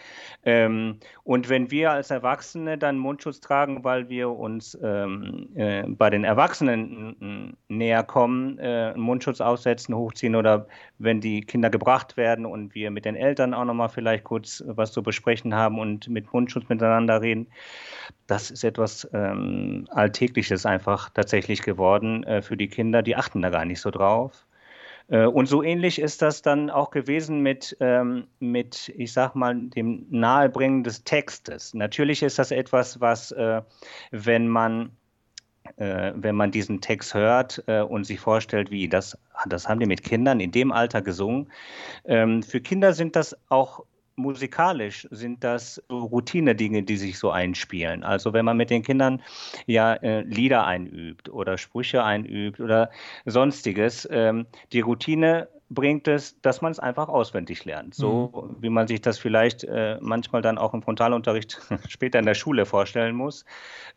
Ähm, 0.45 1.01
und 1.23 1.51
wenn 1.51 1.71
wir 1.71 1.91
als 1.91 2.11
Erwachsene 2.11 2.79
dann 2.79 2.97
Mundschutz 2.97 3.41
tragen, 3.41 3.85
weil 3.85 4.09
wir 4.09 4.31
uns 4.31 4.79
ähm, 4.83 5.49
äh, 5.55 5.83
bei 5.87 6.09
den 6.09 6.25
Erwachsenen 6.25 7.57
näher 7.69 8.05
kommen, 8.05 8.59
äh, 8.59 8.97
Mundschutz 8.97 9.43
aufsetzen, 9.43 9.95
hochziehen 9.95 10.35
oder 10.35 10.67
wenn 10.99 11.21
die 11.21 11.43
Kinder 11.43 11.69
gebracht 11.69 12.17
werden 12.17 12.47
und 12.47 12.75
wir 12.75 12.91
mit 12.91 13.05
den 13.05 13.17
Eltern 13.17 13.53
auch 13.53 13.67
nochmal 13.67 13.91
vielleicht 13.91 14.25
kurz 14.25 14.65
was 14.67 14.93
zu 14.93 15.03
besprechen 15.03 15.55
haben 15.55 15.79
und 15.79 16.09
mit 16.09 16.33
Mundschutz 16.33 16.69
miteinander 16.69 17.02
reden. 17.11 17.49
Das 18.27 18.51
ist 18.51 18.65
etwas 18.65 19.09
ähm, 19.13 19.87
Alltägliches 19.91 20.67
einfach 20.67 21.11
tatsächlich 21.11 21.63
geworden 21.63 22.25
äh, 22.25 22.43
für 22.43 22.57
die 22.57 22.69
Kinder. 22.69 23.03
Die 23.03 23.17
achten 23.17 23.43
da 23.43 23.51
gar 23.51 23.65
nicht 23.65 23.81
so 23.81 23.91
drauf. 23.91 24.47
Äh, 25.09 25.27
und 25.27 25.47
so 25.47 25.63
ähnlich 25.63 25.99
ist 25.99 26.23
das 26.23 26.43
dann 26.43 26.71
auch 26.71 26.91
gewesen 26.91 27.41
mit, 27.41 27.77
ähm, 27.81 28.27
mit, 28.41 28.93
ich 28.97 29.13
sag 29.13 29.35
mal, 29.35 29.55
dem 29.55 30.07
Nahebringen 30.11 30.85
des 30.85 31.05
Textes. 31.05 31.75
Natürlich 31.75 32.23
ist 32.23 32.39
das 32.39 32.51
etwas, 32.51 33.01
was, 33.01 33.33
äh, 33.33 33.63
wenn 34.11 34.49
man 34.49 34.93
äh, 35.77 36.13
wenn 36.17 36.35
man 36.35 36.51
diesen 36.51 36.81
Text 36.81 37.15
hört 37.15 37.63
äh, 37.67 37.81
und 37.83 38.05
sich 38.05 38.21
vorstellt, 38.21 38.71
wie 38.71 38.89
das, 38.89 39.17
das 39.47 39.69
haben 39.69 39.81
die 39.81 39.87
mit 39.87 40.03
Kindern 40.03 40.41
in 40.41 40.51
dem 40.51 40.73
Alter 40.73 41.03
gesungen. 41.03 41.51
Ähm, 42.05 42.43
für 42.43 42.61
Kinder 42.61 42.93
sind 42.93 43.15
das 43.17 43.37
auch 43.49 43.85
musikalisch 44.23 45.07
sind 45.11 45.45
das 45.45 45.83
so 45.89 45.99
Routine-Dinge, 45.99 46.83
die 46.83 46.97
sich 46.97 47.19
so 47.19 47.31
einspielen. 47.31 48.03
Also 48.05 48.33
wenn 48.33 48.45
man 48.45 48.57
mit 48.57 48.71
den 48.71 48.83
Kindern 48.83 49.23
ja 49.67 49.95
äh, 49.95 50.23
Lieder 50.23 50.67
einübt 50.67 51.29
oder 51.29 51.59
Sprüche 51.59 52.05
einübt 52.05 52.61
oder 52.61 52.91
sonstiges, 53.27 54.09
ähm, 54.11 54.47
die 54.73 54.81
Routine 54.81 55.49
bringt 55.75 56.09
es, 56.09 56.41
dass 56.41 56.61
man 56.61 56.73
es 56.73 56.79
einfach 56.79 57.09
auswendig 57.09 57.65
lernt. 57.65 57.95
So 57.95 58.49
mhm. 58.51 58.63
wie 58.63 58.69
man 58.69 58.87
sich 58.89 59.01
das 59.01 59.19
vielleicht 59.19 59.65
äh, 59.65 59.99
manchmal 60.01 60.43
dann 60.43 60.59
auch 60.59 60.75
im 60.75 60.83
Frontalunterricht 60.83 61.61
später 61.89 62.19
in 62.19 62.27
der 62.27 62.35
Schule 62.35 62.67
vorstellen 62.67 63.15
muss. 63.15 63.45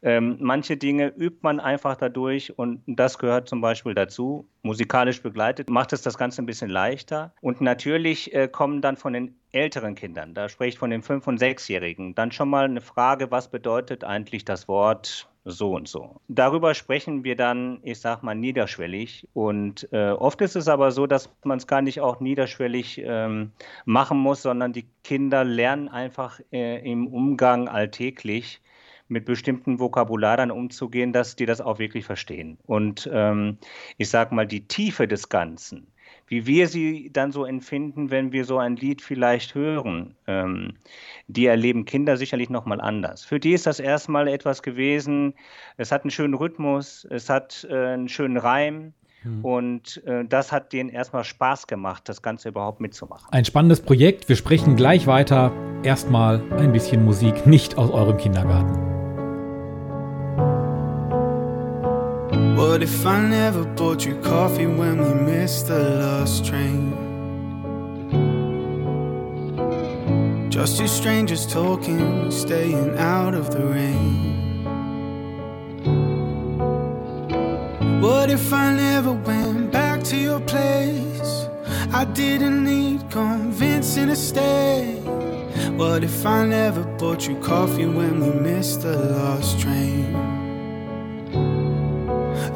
Ähm, 0.02 0.38
manche 0.40 0.78
Dinge 0.78 1.08
übt 1.16 1.40
man 1.42 1.60
einfach 1.60 1.96
dadurch 1.96 2.58
und 2.58 2.82
das 2.88 3.18
gehört 3.18 3.50
zum 3.50 3.62
Beispiel 3.62 3.94
dazu. 3.94 4.48
Musikalisch 4.62 5.22
begleitet 5.22 5.70
macht 5.70 5.94
es 5.94 6.02
das 6.02 6.18
Ganze 6.18 6.42
ein 6.42 6.46
bisschen 6.46 6.70
leichter. 6.70 7.34
Und 7.42 7.62
natürlich 7.62 8.34
äh, 8.34 8.48
kommen 8.48 8.82
dann 8.82 8.98
von 8.98 9.14
den 9.14 9.36
älteren 9.52 9.96
Kindern, 9.96 10.34
da 10.34 10.50
spreche 10.50 10.70
ich 10.70 10.78
von 10.78 10.90
den 10.90 11.02
Fünf- 11.02 11.28
und 11.28 11.38
Sechsjährigen, 11.38 12.14
dann 12.14 12.34
schon 12.34 12.50
mal 12.50 12.66
eine 12.66 12.82
Frage, 12.82 13.32
was 13.32 13.50
bedeutet 13.50 14.04
eigentlich 14.04 14.44
das 14.44 14.68
Wort 14.68 15.30
so 15.46 15.76
und 15.76 15.88
so. 15.88 16.20
Darüber 16.28 16.74
sprechen 16.74 17.24
wir 17.24 17.36
dann, 17.36 17.80
ich 17.84 18.00
sag 18.00 18.24
mal, 18.24 18.34
niederschwellig. 18.34 19.28
Und 19.34 19.88
äh, 19.94 20.10
oft 20.10 20.42
ist 20.42 20.56
es 20.56 20.68
aber 20.68 20.92
so, 20.92 21.06
dass 21.06 21.30
man 21.44 21.60
es 21.60 21.68
gar 21.68 21.84
nicht 21.84 22.02
auch 22.02 22.20
niederschwellig 22.20 23.02
ähm, 23.06 23.52
machen 23.86 24.18
muss, 24.18 24.42
sondern 24.42 24.74
die 24.74 24.88
Kinder 25.04 25.44
lernen 25.44 25.88
einfach 25.88 26.40
äh, 26.52 26.80
im 26.90 27.08
Umgang 27.08 27.68
alltäglich 27.68 28.62
mit 29.08 29.26
bestimmten 29.26 29.80
Vokabularien 29.80 30.50
umzugehen, 30.50 31.14
dass 31.14 31.36
die 31.36 31.46
das 31.46 31.62
auch 31.62 31.78
wirklich 31.78 32.06
verstehen. 32.06 32.58
Und 32.66 33.08
ähm, 33.14 33.60
ich 33.98 34.10
sag 34.10 34.32
mal, 34.32 34.48
die 34.48 34.68
Tiefe 34.68 35.08
des 35.08 35.30
Ganzen, 35.30 35.86
wie 36.28 36.46
wir 36.46 36.68
sie 36.68 37.10
dann 37.14 37.32
so 37.32 37.46
empfinden, 37.46 38.10
wenn 38.12 38.32
wir 38.32 38.46
so 38.46 38.58
ein 38.58 38.76
Lied 38.76 39.02
vielleicht 39.02 39.56
hören, 39.56 40.16
ähm, 40.28 40.74
die 41.28 41.46
erleben 41.46 41.86
Kinder 41.86 42.18
sicherlich 42.18 42.50
nochmal 42.50 42.82
anders. 42.82 43.24
Für 43.26 43.40
die 43.40 43.54
ist 43.54 43.66
das 43.66 43.80
erstmal 43.80 44.28
etwas 44.28 44.64
gewesen, 44.64 45.34
es 45.78 45.92
hat 45.92 46.04
einen 46.04 46.12
schönen 46.12 46.34
Rhythmus, 46.34 47.06
es 47.10 47.30
hat 47.30 47.68
äh, 47.70 47.94
einen 47.94 48.10
schönen 48.10 48.38
Reim. 48.38 48.94
Und 49.42 50.04
äh, 50.06 50.24
das 50.24 50.52
hat 50.52 50.72
denen 50.72 50.90
erstmal 50.90 51.24
Spaß 51.24 51.66
gemacht, 51.66 52.08
das 52.08 52.22
Ganze 52.22 52.50
überhaupt 52.50 52.80
mitzumachen. 52.80 53.28
Ein 53.32 53.44
spannendes 53.44 53.82
Projekt. 53.82 54.30
Wir 54.30 54.36
sprechen 54.36 54.76
gleich 54.76 55.08
weiter. 55.08 55.52
Erstmal 55.82 56.44
ein 56.60 56.72
bisschen 56.72 57.04
Musik, 57.04 57.48
nicht 57.48 57.76
aus 57.76 57.90
eurem 57.90 58.18
Kindergarten. 58.18 59.05
What 62.56 62.82
if 62.82 63.06
I 63.06 63.22
never 63.22 63.66
bought 63.66 64.06
you 64.06 64.16
coffee 64.22 64.66
when 64.66 64.98
we 65.04 65.14
missed 65.30 65.68
the 65.68 65.78
last 65.78 66.46
train? 66.46 66.94
Just 70.50 70.78
two 70.78 70.88
strangers 70.88 71.46
talking, 71.46 72.32
staying 72.32 72.98
out 72.98 73.34
of 73.34 73.52
the 73.52 73.60
rain. 73.60 74.36
What 78.00 78.32
if 78.32 78.54
I 78.54 78.74
never 78.74 79.12
went 79.12 79.74
back 79.74 80.02
to 80.04 80.16
your 80.16 80.40
place? 80.40 81.50
I 81.92 82.06
didn't 82.06 82.64
need 82.64 83.02
convincing 83.12 84.08
to 84.08 84.16
stay. 84.16 85.02
What 85.76 86.06
if 86.06 86.26
I 86.26 86.46
never 86.46 86.86
bought 87.00 87.28
you 87.28 87.36
coffee 87.42 87.86
when 87.86 88.22
we 88.22 88.32
missed 88.40 88.84
the 88.84 88.98
last 88.98 89.60
train? 89.60 89.95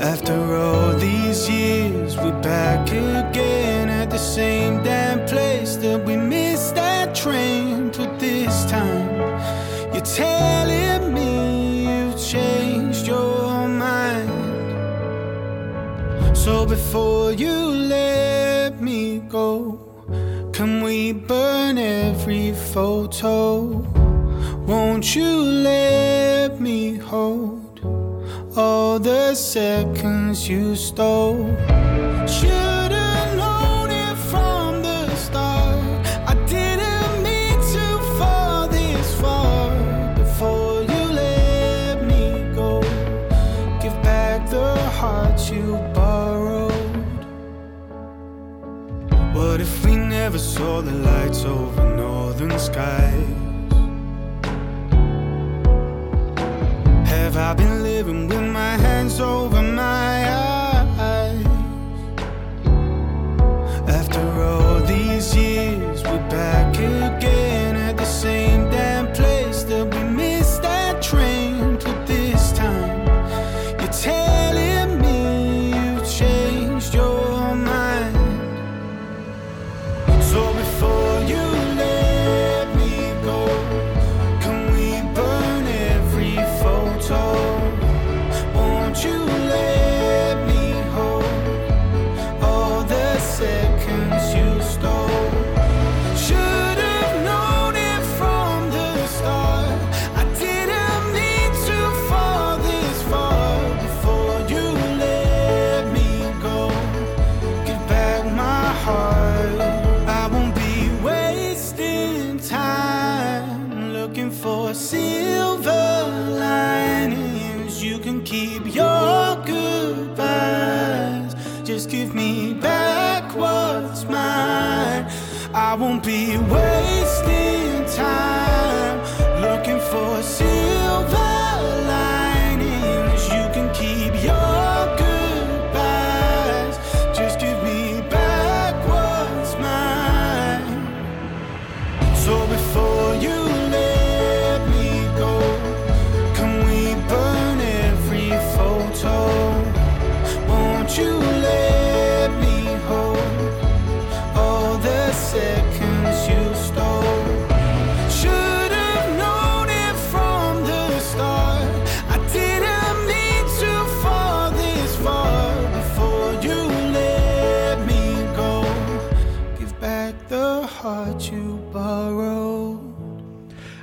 After 0.01 0.55
all 0.55 0.93
these 0.93 1.49
years, 1.49 2.15
we're 2.15 2.41
back 2.41 2.88
again 2.88 3.89
at 3.89 4.09
the 4.09 4.17
same 4.17 4.81
damn 4.81 5.27
place 5.27 5.75
that 5.75 6.05
we 6.05 6.15
missed 6.15 6.75
that 6.75 7.13
train. 7.13 7.91
But 7.91 8.17
this 8.17 8.63
time, 8.71 9.09
you're 9.93 10.01
telling 10.01 11.13
me 11.13 11.83
you've 11.83 12.17
changed 12.17 13.07
your 13.07 13.67
mind. 13.67 14.31
So 16.38 16.65
before 16.65 17.33
you 17.33 17.51
let 17.51 18.81
me 18.81 19.19
go, 19.27 19.81
can 20.53 20.81
we 20.81 21.12
burn 21.12 21.77
every 21.77 22.53
photo? 22.53 23.83
Won't 24.65 25.13
you 25.13 25.27
let 25.27 26.62
me 26.62 26.95
hold? 26.95 27.48
All 28.59 28.99
the 28.99 29.33
seconds 29.33 30.47
you 30.47 30.75
stole. 30.75 31.45
Should've 32.27 33.37
known 33.37 33.89
it 33.89 34.17
from 34.29 34.81
the 34.81 35.15
start. 35.15 36.05
I 36.27 36.33
didn't 36.45 37.23
mean 37.23 37.57
to 37.75 37.85
fall 38.17 38.67
this 38.67 39.19
far. 39.21 39.71
Before 40.15 40.81
you 40.81 41.03
let 41.23 42.03
me 42.03 42.23
go, 42.53 42.81
give 43.81 43.97
back 44.03 44.49
the 44.49 44.75
heart 44.99 45.39
you 45.49 45.77
borrowed. 45.93 46.73
What 49.33 49.61
if 49.61 49.85
we 49.85 49.95
never 49.95 50.37
saw 50.37 50.81
the 50.81 50.91
lights 50.91 51.45
over 51.45 51.95
northern 51.95 52.59
skies? 52.59 53.37
Have 57.07 57.37
I 57.37 57.53
been 57.53 57.83
living 57.83 58.27
with 58.27 58.48
so 59.19 59.48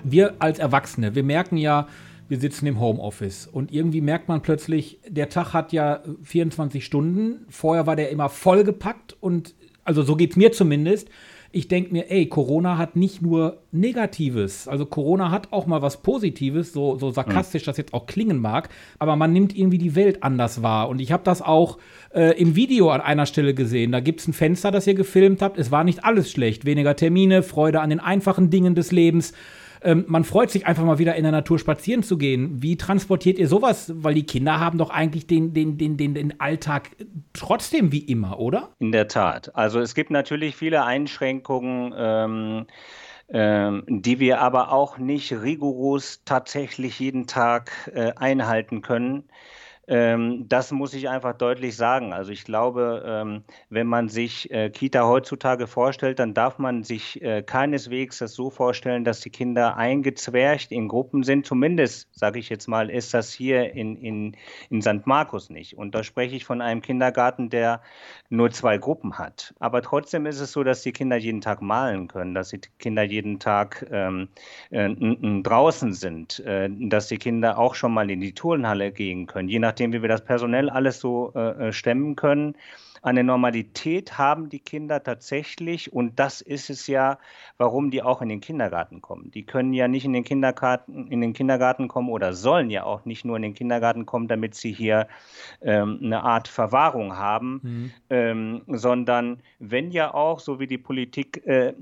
wir 0.09 0.35
als 0.39 0.59
Erwachsene, 0.59 1.15
wir 1.15 1.25
merken 1.25 1.57
ja, 1.57 1.89
wir 2.29 2.41
sitzen 2.41 2.67
im 2.67 2.81
Homeoffice 2.81 3.47
und 3.47 3.73
irgendwie 3.73 4.01
merkt 4.01 4.29
man 4.29 4.43
plötzlich, 4.43 4.99
der 5.09 5.29
Tag 5.29 5.53
hat 5.53 5.73
ja 5.73 6.03
24 6.23 6.85
Stunden. 6.85 7.47
Vorher 7.49 7.87
war 7.87 7.95
der 7.95 8.11
immer 8.11 8.29
vollgepackt 8.29 9.17
und 9.21 9.55
also 9.85 10.03
so 10.03 10.17
geht 10.17 10.31
es 10.31 10.37
mir 10.37 10.51
zumindest. 10.51 11.09
Ich 11.53 11.69
denke 11.69 11.93
mir, 11.93 12.11
ey, 12.11 12.27
Corona 12.27 12.79
hat 12.79 12.97
nicht 12.97 13.23
nur 13.23 13.63
Negatives, 13.73 14.69
also 14.69 14.87
Corona 14.87 15.31
hat 15.31 15.53
auch 15.53 15.67
mal 15.67 15.83
was 15.83 16.03
Positives, 16.03 16.73
so, 16.73 16.99
so 16.99 17.11
sarkastisch 17.11 17.65
das 17.65 17.77
jetzt 17.77 17.95
auch 17.95 18.07
klingen 18.07 18.41
mag, 18.41 18.69
aber 18.99 19.17
man 19.17 19.33
nimmt 19.33 19.57
irgendwie 19.57 19.79
die 19.79 19.95
Welt 19.95 20.23
anders 20.23 20.63
wahr. 20.63 20.89
Und 20.89 21.01
ich 21.01 21.13
habe 21.13 21.23
das 21.25 21.43
auch 21.43 21.79
äh, 22.15 22.39
im 22.41 22.57
Video 22.57 22.91
an 22.91 23.01
einer 23.01 23.27
Stelle 23.27 23.55
gesehen. 23.55 23.93
Da 23.93 24.01
gibt 24.01 24.21
es 24.21 24.29
ein 24.29 24.33
Fenster, 24.33 24.71
das 24.71 24.87
ihr 24.87 24.95
gefilmt 24.95 25.43
habt. 25.43 25.59
Es 25.59 25.71
war 25.71 25.85
nicht 25.85 26.05
alles 26.05 26.31
schlecht. 26.31 26.65
Weniger 26.65 26.97
Termine, 26.97 27.43
Freude 27.43 27.81
an 27.81 27.91
den 27.91 28.01
einfachen 28.01 28.51
Dingen 28.51 28.75
des 28.75 28.93
Lebens 28.93 29.33
ähm, 29.87 30.05
man 30.09 30.25
freut 30.25 30.51
sich 30.51 30.67
einfach 30.67 30.85
mal 30.85 30.99
wieder 30.99 31.15
in 31.15 31.23
der 31.23 31.31
Natur 31.31 31.61
spazieren 31.61 32.03
zu 32.03 32.19
gehen. 32.19 32.61
Wie 32.61 32.77
transportiert 32.77 33.39
ihr 33.39 33.47
sowas? 33.47 33.93
Weil 33.95 34.15
die 34.15 34.27
Kinder 34.27 34.59
haben 34.59 34.79
doch 34.79 34.91
eigentlich 34.91 35.29
den, 35.29 35.55
den, 35.55 35.79
den, 35.79 35.97
den, 35.97 36.13
den 36.13 36.41
Alltag 36.41 36.91
trotzdem 37.33 37.93
wie 37.93 38.01
immer, 38.01 38.41
oder? 38.41 38.71
In 38.81 38.91
der 38.91 39.07
Tat. 39.07 39.55
Also 39.55 39.79
es 39.79 39.95
gibt 39.95 40.11
natürlich 40.11 40.57
viele 40.57 40.85
Einschränkungen, 40.85 41.95
ähm, 41.97 42.67
ähm, 43.29 43.85
die 43.87 44.19
wir 44.19 44.41
aber 44.41 44.73
auch 44.73 44.99
nicht 44.99 45.33
rigoros 45.33 46.23
tatsächlich 46.25 46.99
jeden 46.99 47.29
Tag 47.29 47.71
äh, 47.95 48.13
einhalten 48.17 48.83
können. 48.83 49.25
Ähm, 49.89 50.49
das 50.49 50.73
muss 50.73 50.95
ich 50.95 51.09
einfach 51.09 51.35
deutlich 51.37 51.77
sagen. 51.77 52.13
Also 52.13 52.33
ich 52.33 52.45
glaube, 52.45 53.05
ähm, 53.07 53.45
wenn 53.71 53.87
man 53.87 54.09
sich 54.09 54.51
äh, 54.51 54.71
Kita 54.71 55.07
heutzutage 55.07 55.67
vorstellt, 55.67 56.19
dann 56.19 56.35
darf 56.35 56.59
man 56.59 56.83
sich 56.83 57.23
äh, 57.23 57.43
keineswegs 57.43 58.19
das 58.19 58.35
so 58.35 58.51
vorstellen, 58.51 59.05
dass 59.05 59.21
die 59.21 59.31
Kinder 59.31 59.77
eingezwercht 59.77 60.73
in 60.73 60.89
Gruppen 60.89 61.23
sind. 61.23 61.47
Zumindest, 61.47 62.09
sage 62.13 62.39
ich 62.39 62.49
jetzt 62.49 62.67
mal, 62.67 62.91
ist 62.91 63.15
das 63.15 63.33
hier 63.33 63.75
in, 63.75 63.97
in, 63.97 64.37
in 64.71 64.83
St. 64.83 65.07
Markus 65.07 65.51
nicht. 65.51 65.77
Und 65.77 65.95
da 65.95 66.03
spreche 66.03 66.35
ich 66.35 66.45
von 66.45 66.61
einem 66.61 66.83
Kindergarten, 66.83 67.49
der 67.49 67.81
nur 68.29 68.51
zwei 68.51 68.79
Gruppen 68.79 69.19
hat. 69.19 69.55
Aber 69.61 69.83
trotzdem 69.83 70.27
ist 70.27 70.41
es 70.41 70.53
so, 70.53 70.65
dass 70.65 70.83
die 70.83 70.93
Kinder 70.93 71.17
jeden 71.17 71.41
Tag 71.41 71.63
malen 71.63 72.09
können, 72.09 72.35
dass 72.35 72.49
die 72.49 72.61
Kinder 72.79 73.05
jeden 73.05 73.39
Tag 73.39 73.87
ähm, 73.91 74.29
äh, 74.71 74.89
draußen 75.43 75.93
sind, 75.93 76.41
äh, 76.41 76.69
dass 76.71 77.07
die 77.07 77.19
Kinder 77.19 77.59
auch 77.59 77.75
schon 77.77 77.95
mal 77.95 78.11
in 78.11 78.21
die 78.21 78.35
Turnhalle 78.35 78.91
gehen 78.91 79.27
können, 79.27 79.49
je 79.49 79.61
nachdem, 79.77 79.93
wie 79.93 80.01
wir 80.01 80.09
das 80.09 80.25
personell 80.25 80.71
alles 80.71 81.01
so 81.01 81.33
äh, 81.35 81.69
äh, 81.69 81.73
stemmen 81.73 82.17
können. 82.17 82.57
Eine 83.03 83.23
Normalität 83.23 84.17
haben 84.17 84.49
die 84.49 84.59
Kinder 84.59 85.03
tatsächlich 85.03 85.93
und 85.93 86.19
das 86.19 86.41
ist 86.41 86.71
es 86.71 86.87
ja, 86.87 87.19
warum 87.59 87.91
die 87.91 88.03
auch 88.03 88.23
in 88.23 88.31
den 88.31 88.41
Kindergarten 88.41 89.03
kommen. 89.03 89.31
Die 89.31 89.45
können 89.45 89.75
ja 89.75 89.87
nicht 89.87 90.07
in 90.07 90.15
den 90.15 90.25
Kindergarten, 90.25 91.09
in 91.09 91.21
den 91.21 91.35
Kindergarten 91.35 91.89
kommen 91.89 92.09
oder 92.09 92.33
sollen 92.33 92.71
ja 92.71 92.85
auch 92.85 93.05
nicht 93.05 93.27
nur 93.27 93.37
in 93.37 93.43
den 93.43 93.55
Kindergarten 93.55 94.07
kommen, 94.07 94.29
damit 94.29 94.55
sie 94.55 94.73
hier 94.73 95.09
ähm, 95.61 96.01
eine 96.03 96.23
Art 96.23 96.49
Verwahrung 96.49 97.17
haben, 97.17 97.61
ähm, 98.09 98.63
sondern 98.67 99.43
wenn 99.59 99.91
ja 99.91 100.15
auch, 100.15 100.41
so 100.41 100.59
wie 100.59 100.67
die 100.67 100.79
Politik 100.79 101.47
äh, 101.47 101.75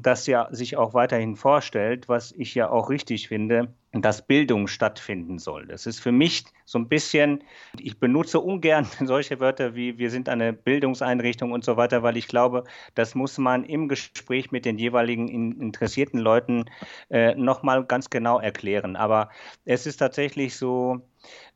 das 0.00 0.26
ja 0.26 0.48
sich 0.52 0.78
auch 0.78 0.94
weiterhin 0.94 1.36
vorstellt, 1.36 2.08
was 2.08 2.32
ich 2.32 2.54
ja 2.54 2.70
auch 2.70 2.88
richtig 2.88 3.28
finde, 3.28 3.68
dass 3.92 4.26
Bildung 4.26 4.68
stattfinden 4.68 5.38
soll. 5.38 5.66
Das 5.66 5.86
ist 5.86 6.00
für 6.00 6.12
mich 6.12 6.44
so 6.64 6.78
ein 6.78 6.88
bisschen, 6.88 7.44
ich 7.78 7.98
benutze 8.00 8.40
ungern 8.40 8.86
solche 9.04 9.38
Wörter 9.38 9.74
wie 9.74 9.98
wir 9.98 10.10
sind 10.10 10.28
eine 10.28 10.52
Bildungseinrichtung 10.52 11.52
und 11.52 11.64
so 11.64 11.76
weiter, 11.76 12.02
weil 12.02 12.16
ich 12.16 12.26
glaube, 12.26 12.64
das 12.94 13.14
muss 13.14 13.36
man 13.36 13.64
im 13.64 13.88
Gespräch 13.88 14.50
mit 14.50 14.64
den 14.64 14.78
jeweiligen 14.78 15.28
in, 15.28 15.60
interessierten 15.60 16.20
Leuten 16.20 16.64
äh, 17.10 17.34
nochmal 17.34 17.84
ganz 17.84 18.08
genau 18.08 18.40
erklären. 18.40 18.96
Aber 18.96 19.30
es 19.64 19.86
ist 19.86 19.98
tatsächlich 19.98 20.56
so, 20.56 21.02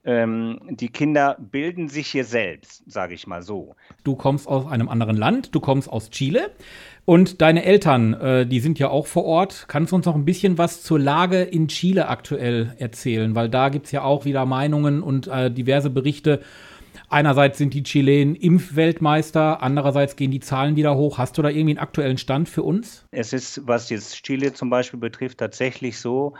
ähm, 0.04 0.60
die 0.70 0.88
Kinder 0.88 1.36
bilden 1.38 1.88
sich 1.88 2.06
hier 2.06 2.24
selbst, 2.24 2.84
sage 2.86 3.14
ich 3.14 3.26
mal 3.26 3.42
so. 3.42 3.74
Du 4.04 4.14
kommst 4.14 4.46
aus 4.46 4.66
einem 4.66 4.88
anderen 4.88 5.16
Land, 5.16 5.54
du 5.54 5.60
kommst 5.60 5.88
aus 5.88 6.10
Chile 6.10 6.52
und 7.04 7.40
deine 7.42 7.64
Eltern, 7.64 8.14
äh, 8.14 8.46
die 8.46 8.60
sind 8.60 8.78
ja 8.78 8.88
auch 8.88 9.06
vor 9.06 9.24
Ort. 9.24 9.66
Kannst 9.68 9.92
du 9.92 9.96
uns 9.96 10.06
noch 10.06 10.14
ein 10.14 10.24
bisschen 10.24 10.58
was 10.58 10.82
zur 10.82 10.98
Lage 10.98 11.42
in 11.42 11.68
Chile 11.68 12.08
aktuell 12.08 12.74
erzählen? 12.78 13.34
Weil 13.34 13.48
da 13.48 13.68
gibt 13.68 13.86
es 13.86 13.92
ja 13.92 14.02
auch 14.02 14.24
wieder 14.24 14.46
Meinungen 14.46 15.02
und 15.02 15.26
äh, 15.26 15.50
diverse 15.50 15.90
Berichte. 15.90 16.40
Einerseits 17.08 17.58
sind 17.58 17.74
die 17.74 17.82
Chilenen 17.82 18.34
Impfweltmeister, 18.34 19.62
andererseits 19.62 20.16
gehen 20.16 20.30
die 20.30 20.40
Zahlen 20.40 20.76
wieder 20.76 20.96
hoch. 20.96 21.18
Hast 21.18 21.38
du 21.38 21.42
da 21.42 21.48
irgendwie 21.48 21.70
einen 21.70 21.78
aktuellen 21.78 22.18
Stand 22.18 22.48
für 22.48 22.62
uns? 22.62 23.06
Es 23.10 23.32
ist, 23.32 23.66
was 23.66 23.90
jetzt 23.90 24.22
Chile 24.24 24.52
zum 24.52 24.70
Beispiel 24.70 24.98
betrifft, 24.98 25.38
tatsächlich 25.38 25.98
so, 25.98 26.34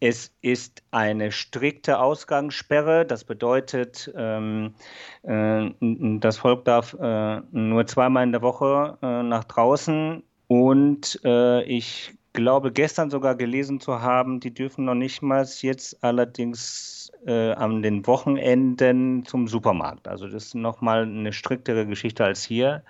es 0.00 0.32
ist 0.42 0.82
eine 0.90 1.32
strikte 1.32 1.98
Ausgangssperre. 1.98 3.06
Das 3.06 3.24
bedeutet, 3.24 4.12
ähm, 4.16 4.74
äh, 5.22 5.70
das 6.20 6.38
Volk 6.38 6.64
darf 6.64 6.94
äh, 7.00 7.40
nur 7.52 7.86
zweimal 7.86 8.24
in 8.24 8.32
der 8.32 8.42
Woche 8.42 8.98
äh, 9.02 9.22
nach 9.22 9.44
draußen 9.44 10.22
und 10.48 11.20
äh, 11.24 11.62
ich 11.64 12.14
glaube 12.34 12.72
gestern 12.72 13.10
sogar 13.10 13.36
gelesen 13.36 13.80
zu 13.80 14.02
haben, 14.02 14.40
die 14.40 14.52
dürfen 14.52 14.84
noch 14.84 14.94
nicht 14.94 15.22
mal 15.22 15.46
jetzt 15.60 16.02
allerdings 16.04 17.03
äh, 17.26 17.52
an 17.52 17.82
den 17.82 18.06
Wochenenden 18.06 19.24
zum 19.24 19.48
Supermarkt. 19.48 20.08
Also 20.08 20.26
das 20.26 20.46
ist 20.46 20.54
nochmal 20.54 21.02
eine 21.02 21.32
striktere 21.32 21.86
Geschichte 21.86 22.24
als 22.24 22.44
hier. 22.44 22.82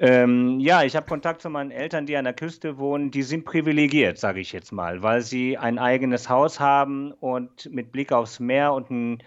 Ähm, 0.00 0.60
ja, 0.60 0.84
ich 0.84 0.94
habe 0.94 1.06
Kontakt 1.06 1.42
zu 1.42 1.50
meinen 1.50 1.70
Eltern, 1.70 2.06
die 2.06 2.16
an 2.16 2.24
der 2.24 2.34
Küste 2.34 2.78
wohnen. 2.78 3.10
Die 3.10 3.22
sind 3.22 3.44
privilegiert, 3.44 4.18
sage 4.18 4.40
ich 4.40 4.52
jetzt 4.52 4.70
mal, 4.70 5.02
weil 5.02 5.22
sie 5.22 5.58
ein 5.58 5.78
eigenes 5.78 6.28
Haus 6.28 6.60
haben 6.60 7.12
und 7.12 7.72
mit 7.72 7.90
Blick 7.90 8.12
aufs 8.12 8.38
Meer 8.38 8.72
und 8.74 8.90
einen, 8.90 9.18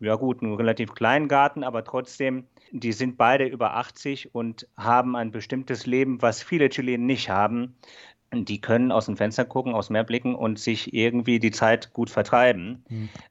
ja 0.00 0.14
gut, 0.14 0.42
einen 0.42 0.54
relativ 0.54 0.94
kleinen 0.94 1.26
Garten, 1.26 1.64
aber 1.64 1.82
trotzdem, 1.82 2.44
die 2.70 2.92
sind 2.92 3.16
beide 3.16 3.46
über 3.46 3.74
80 3.74 4.34
und 4.34 4.68
haben 4.76 5.16
ein 5.16 5.32
bestimmtes 5.32 5.86
Leben, 5.86 6.22
was 6.22 6.42
viele 6.42 6.68
Chilenen 6.68 7.06
nicht 7.06 7.28
haben. 7.28 7.74
Die 8.32 8.60
können 8.60 8.92
aus 8.92 9.06
dem 9.06 9.16
Fenster 9.16 9.44
gucken, 9.44 9.74
aufs 9.74 9.90
Meer 9.90 10.04
blicken 10.04 10.34
und 10.34 10.58
sich 10.58 10.94
irgendwie 10.94 11.38
die 11.38 11.50
Zeit 11.50 11.92
gut 11.92 12.10
vertreiben. 12.10 12.84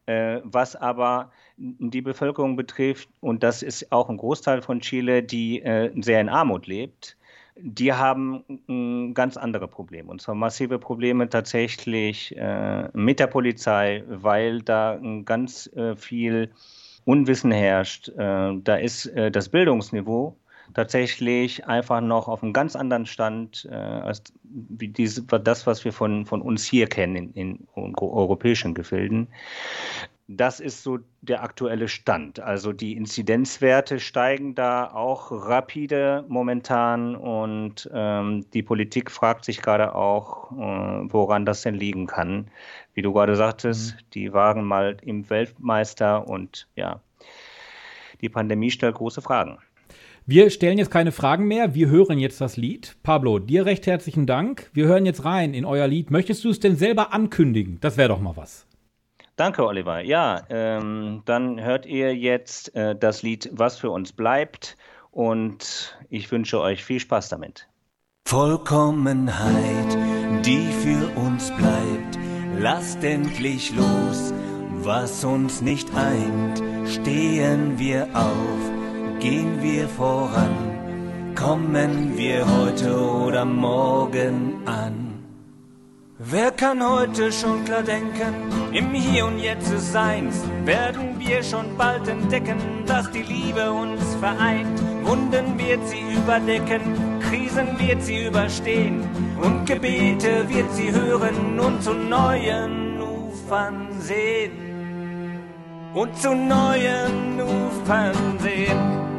Äh, 0.06 0.42
was 0.44 0.76
aber 0.76 1.32
die 1.58 2.02
Bevölkerung 2.02 2.56
betrifft, 2.56 3.10
und 3.20 3.44
das 3.44 3.64
ist 3.64 3.92
auch 3.92 4.10
ein 4.10 4.18
Großteil 4.18 4.62
von 4.62 4.80
Chile, 4.80 5.24
die 5.24 5.62
äh, 5.62 5.92
sehr 6.02 6.22
in 6.22 6.30
Armut 6.30 6.68
lebt, 6.68 7.18
die 7.56 7.94
haben 7.94 8.44
mm, 8.68 9.14
ganz 9.14 9.38
andere 9.38 9.68
Probleme. 9.68 10.10
Und 10.10 10.22
zwar 10.22 10.36
massive 10.36 10.80
Probleme 10.80 11.30
tatsächlich 11.30 12.36
äh, 12.38 12.90
mit 12.94 13.20
der 13.20 13.28
Polizei, 13.28 14.04
weil 14.08 14.62
da 14.62 15.00
ganz 15.26 15.68
äh, 15.76 15.96
viel 15.96 16.52
Unwissen 17.06 17.52
herrscht. 17.52 18.10
Äh, 18.10 18.58
da 18.64 18.76
ist 18.76 19.08
äh, 19.08 19.32
das 19.32 19.50
Bildungsniveau 19.50 20.36
tatsächlich 20.74 21.66
einfach 21.66 22.02
noch 22.02 22.28
auf 22.28 22.44
einem 22.44 22.54
ganz 22.54 22.76
anderen 22.76 23.06
Stand 23.06 23.68
äh, 23.70 23.76
als 23.76 24.24
wie 24.44 24.88
diese, 24.88 25.24
das, 25.24 25.68
was 25.68 25.86
wir 25.86 25.94
von, 25.94 26.26
von 26.26 26.42
uns 26.42 26.66
hier 26.66 26.88
kennen 26.88 27.16
in, 27.16 27.34
in 27.34 27.68
europäischen 27.76 28.74
Gefilden. 28.74 29.28
Das 30.28 30.62
ist 30.62 30.84
so 30.84 31.00
der 31.22 31.44
aktuelle 31.44 31.90
Stand. 31.90 32.40
Also 32.40 32.72
die 32.72 32.96
Inzidenzwerte 32.96 34.00
steigen 34.00 34.56
da 34.56 34.90
auch 34.90 35.30
rapide 35.30 36.24
momentan 36.30 37.18
und 37.18 37.90
ähm, 37.94 38.46
die 38.54 38.64
Politik 38.64 39.12
fragt 39.12 39.44
sich 39.44 39.62
gerade 39.62 39.94
auch, 39.94 40.52
äh, 40.54 41.12
woran 41.12 41.46
das 41.46 41.64
denn 41.64 41.76
liegen 41.76 42.08
kann. 42.08 42.50
Wie 42.94 43.02
du 43.02 43.12
gerade 43.12 43.36
sagtest, 43.36 43.98
die 44.14 44.32
waren 44.32 44.64
mal 44.64 44.96
im 45.02 45.30
Weltmeister 45.30 46.26
und 46.28 46.68
ja, 46.76 47.02
die 48.22 48.30
Pandemie 48.30 48.72
stellt 48.72 48.96
große 48.96 49.22
Fragen. 49.22 49.58
Wir 50.28 50.52
stellen 50.52 50.78
jetzt 50.78 50.92
keine 50.92 51.12
Fragen 51.12 51.48
mehr, 51.48 51.74
wir 51.74 51.90
hören 51.90 52.20
jetzt 52.20 52.42
das 52.42 52.56
Lied. 52.56 52.96
Pablo, 53.02 53.40
dir 53.40 53.66
recht 53.66 53.88
herzlichen 53.88 54.28
Dank. 54.28 54.70
Wir 54.74 54.86
hören 54.86 55.06
jetzt 55.06 55.26
rein 55.26 55.54
in 55.54 55.66
euer 55.66 55.88
Lied. 55.88 56.12
Möchtest 56.12 56.44
du 56.44 56.50
es 56.50 56.60
denn 56.60 56.76
selber 56.76 57.12
ankündigen? 57.12 57.80
Das 57.82 57.98
wäre 57.98 58.10
doch 58.10 58.20
mal 58.20 58.38
was. 58.38 58.68
Danke, 59.36 59.66
Oliver. 59.66 60.02
Ja, 60.02 60.44
ähm, 60.50 61.24
dann 61.26 61.60
hört 61.60 61.88
ihr 61.88 62.16
jetzt 62.16 62.76
äh, 62.76 62.96
das 62.96 63.24
Lied 63.24 63.50
Was 63.52 63.80
für 63.80 63.90
uns 63.90 64.14
bleibt 64.14 64.78
und 65.10 65.98
ich 66.10 66.32
wünsche 66.32 66.62
euch 66.62 66.84
viel 66.84 67.00
Spaß 67.00 67.30
damit. 67.30 67.68
Vollkommenheit, 68.28 69.98
die 70.46 70.68
für 70.84 71.20
uns 71.20 71.52
bleibt. 71.52 72.20
Lasst 72.60 73.04
endlich 73.04 73.76
los, 73.76 74.34
was 74.84 75.24
uns 75.26 75.62
nicht 75.62 75.90
eint. 75.96 76.62
Stehen 76.88 77.80
wir 77.80 78.08
auf, 78.14 78.71
gehen 79.22 79.62
wir 79.62 79.88
voran. 79.88 80.56
Kommen 81.36 82.18
wir 82.18 82.46
heute 82.58 83.00
oder 83.00 83.46
morgen 83.46 84.64
an. 84.66 84.96
Wer 86.18 86.52
kann 86.52 86.88
heute 86.88 87.32
schon 87.32 87.64
klar 87.66 87.84
denken, 87.84 88.34
im 88.72 88.92
Hier 88.94 89.26
und 89.26 89.40
Jetzt 89.40 89.72
des 89.72 89.92
Seins 89.92 90.44
werden 90.66 91.20
wir 91.20 91.42
schon 91.42 91.78
bald 91.78 92.08
entdecken, 92.08 92.58
dass 92.86 93.10
die 93.12 93.24
Liebe 93.24 93.72
uns 93.72 94.04
vereint. 94.16 94.80
Wunden 95.04 95.58
wird 95.58 95.88
sie 95.88 96.02
überdecken, 96.20 96.82
Krisen 97.22 97.80
wird 97.80 98.02
sie 98.04 98.26
überstehen 98.28 99.08
und 99.42 99.66
Gebete 99.66 100.48
wird 100.48 100.72
sie 100.74 100.92
hören 100.92 101.60
und 101.60 101.82
zu 101.82 101.94
neuen 101.94 103.02
Ufern 103.02 103.88
sehen. 104.00 104.52
Und 105.94 106.16
zu 106.18 106.36
neuen 106.36 107.42
Ufern 107.42 108.40
sehen. 108.40 109.11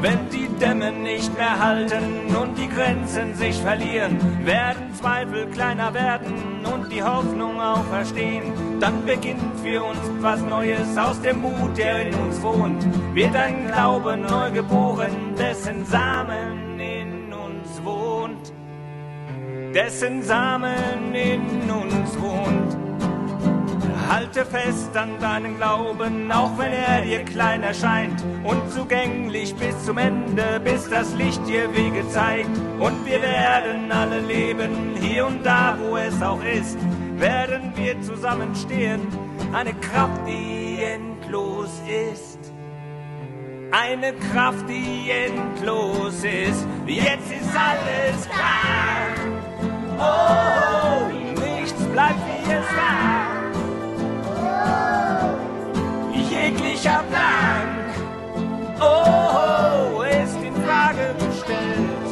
Wenn 0.00 0.30
die 0.30 0.48
Dämme 0.60 0.92
nicht 0.92 1.36
mehr 1.36 1.58
halten 1.58 2.34
und 2.40 2.56
die 2.56 2.68
Grenzen 2.68 3.34
sich 3.34 3.56
verlieren, 3.56 4.16
werden 4.46 4.94
Zweifel 4.94 5.46
kleiner 5.46 5.92
werden 5.92 6.64
und 6.64 6.92
die 6.92 7.02
Hoffnung 7.02 7.60
auferstehen. 7.60 8.78
Dann 8.78 9.04
beginnt 9.04 9.58
für 9.60 9.82
uns 9.82 9.98
was 10.20 10.40
Neues 10.42 10.96
aus 10.96 11.20
dem 11.20 11.40
Mut, 11.40 11.76
der 11.76 12.06
in 12.06 12.14
uns 12.14 12.40
wohnt. 12.42 12.86
Wird 13.12 13.34
ein 13.34 13.66
Glaube 13.66 14.16
neu 14.16 14.52
geboren, 14.52 15.34
dessen 15.36 15.84
Samen 15.84 16.78
in 16.78 17.32
uns 17.32 17.82
wohnt. 17.82 18.52
Dessen 19.74 20.22
Samen 20.22 21.12
in 21.12 21.68
uns 21.68 22.16
wohnt. 22.20 22.77
Halte 24.08 24.46
fest 24.46 24.96
an 24.96 25.18
deinen 25.20 25.58
Glauben, 25.58 26.32
auch 26.32 26.56
wenn 26.56 26.72
er 26.72 27.02
dir 27.02 27.24
klein 27.24 27.62
erscheint. 27.62 28.24
Unzugänglich 28.42 29.54
bis 29.54 29.84
zum 29.84 29.98
Ende, 29.98 30.58
bis 30.64 30.88
das 30.88 31.14
Licht 31.14 31.46
dir 31.46 31.70
Wege 31.76 32.08
zeigt. 32.08 32.56
Und 32.78 33.04
wir 33.04 33.20
werden 33.20 33.92
alle 33.92 34.20
leben, 34.20 34.96
hier 34.98 35.26
und 35.26 35.44
da, 35.44 35.76
wo 35.78 35.98
es 35.98 36.22
auch 36.22 36.42
ist, 36.42 36.78
werden 37.16 37.72
wir 37.76 38.00
zusammenstehen. 38.00 39.06
Eine 39.52 39.74
Kraft, 39.74 40.22
die 40.26 40.82
endlos 40.82 41.70
ist. 41.86 42.38
Eine 43.70 44.14
Kraft, 44.32 44.64
die 44.70 45.10
endlos 45.10 46.24
ist. 46.24 46.66
Jetzt 46.86 47.30
ist 47.30 47.54
alles 47.54 48.26
klar. 48.30 49.12
Oh, 49.98 51.08
nichts 51.40 51.82
bleibt 51.92 52.20
wie 52.26 52.50
es 52.50 52.66
war 52.74 53.27
jeglicher 56.48 57.02
Plan, 57.10 57.68
oh, 58.80 60.02
ist 60.02 60.36
in 60.42 60.54
Frage 60.64 61.14
gestellt. 61.18 62.08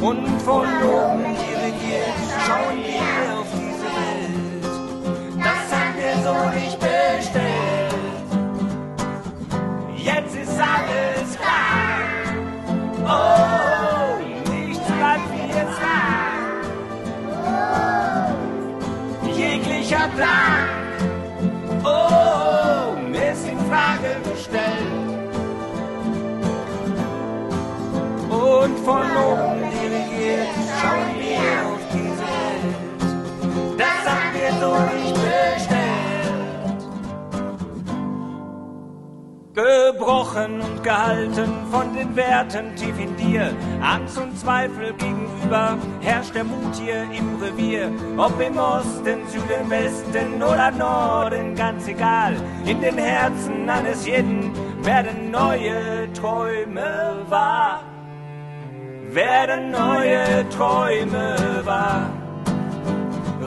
Und 0.00 0.42
von 0.42 0.66
oben 0.82 1.36
dirigiert 1.42 2.18
schauen 2.46 2.78
wir 2.84 3.38
auf 3.38 3.48
diese 3.52 3.88
Welt. 3.98 4.64
Das 5.38 5.66
haben 5.76 5.94
wir 5.96 6.14
so 6.22 6.36
nicht 6.54 6.78
bestellt. 6.78 7.94
Jetzt 9.96 10.34
ist 10.36 10.60
alles 10.60 11.36
klar. 11.36 11.98
Oh, 13.04 13.48
Plan. 20.18 20.67
Oh, 21.88 22.96
ist 23.32 23.46
in 23.48 23.58
Frage 23.70 24.10
gestellt. 24.30 24.92
Und 28.30 28.78
von 28.84 29.04
gehalten 40.82 41.52
von 41.70 41.94
den 41.94 42.14
Werten 42.16 42.74
tief 42.76 42.98
in 42.98 43.16
dir. 43.16 43.52
Angst 43.80 44.18
und 44.18 44.38
Zweifel 44.38 44.92
gegenüber 44.94 45.76
herrscht 46.00 46.34
der 46.34 46.44
Mut 46.44 46.74
hier 46.76 47.02
im 47.12 47.40
Revier. 47.42 47.90
Ob 48.16 48.40
im 48.40 48.58
Osten, 48.58 49.26
Süden, 49.28 49.68
Westen 49.68 50.42
oder 50.42 50.70
Norden, 50.70 51.54
ganz 51.54 51.88
egal. 51.88 52.36
In 52.64 52.80
den 52.80 52.98
Herzen 52.98 53.68
eines 53.68 54.06
jeden 54.06 54.52
werden 54.84 55.30
neue 55.30 56.12
Träume 56.12 57.24
wahr. 57.28 57.82
Werden 59.10 59.70
neue 59.70 60.48
Träume 60.50 61.36
wahr. 61.64 62.17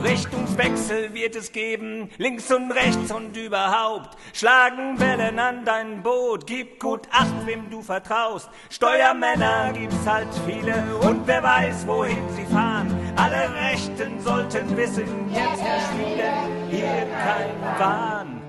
Richtungswechsel 0.04 1.14
wird 1.14 1.36
es 1.36 1.52
geben, 1.52 2.10
links 2.18 2.52
und 2.52 2.72
rechts 2.72 3.12
und 3.12 3.36
überhaupt. 3.38 4.18
Schlagen 4.34 5.00
Wellen 5.00 5.40
an 5.40 5.66
dein 5.66 6.02
Boot, 6.04 6.48
gib 6.48 6.80
gut 6.80 7.08
Acht, 7.12 7.46
wem 7.46 7.70
du 7.70 7.82
vertraust. 7.82 8.50
Steuermänner 8.70 9.74
gibt's 9.74 10.08
halt 10.08 10.28
viele 10.46 10.98
und 11.02 11.28
wer 11.28 11.44
weiß, 11.44 11.86
wohin 11.88 12.30
sie 12.36 12.46
fahren. 12.46 12.96
Alle 13.16 13.54
Rechten 13.70 14.20
sollten 14.22 14.76
wissen, 14.76 15.30
jetzt 15.32 15.62
herrscht 15.62 15.88
Frieden, 15.88 16.70
hier 16.70 17.08
kein 17.24 17.80
Wahn. 17.80 18.42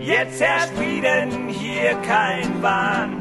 Jetzt 0.00 0.40
herrscht 0.40 0.72
Frieden, 0.76 1.48
hier 1.48 1.94
kein 2.02 2.62
Wahn. 2.62 3.19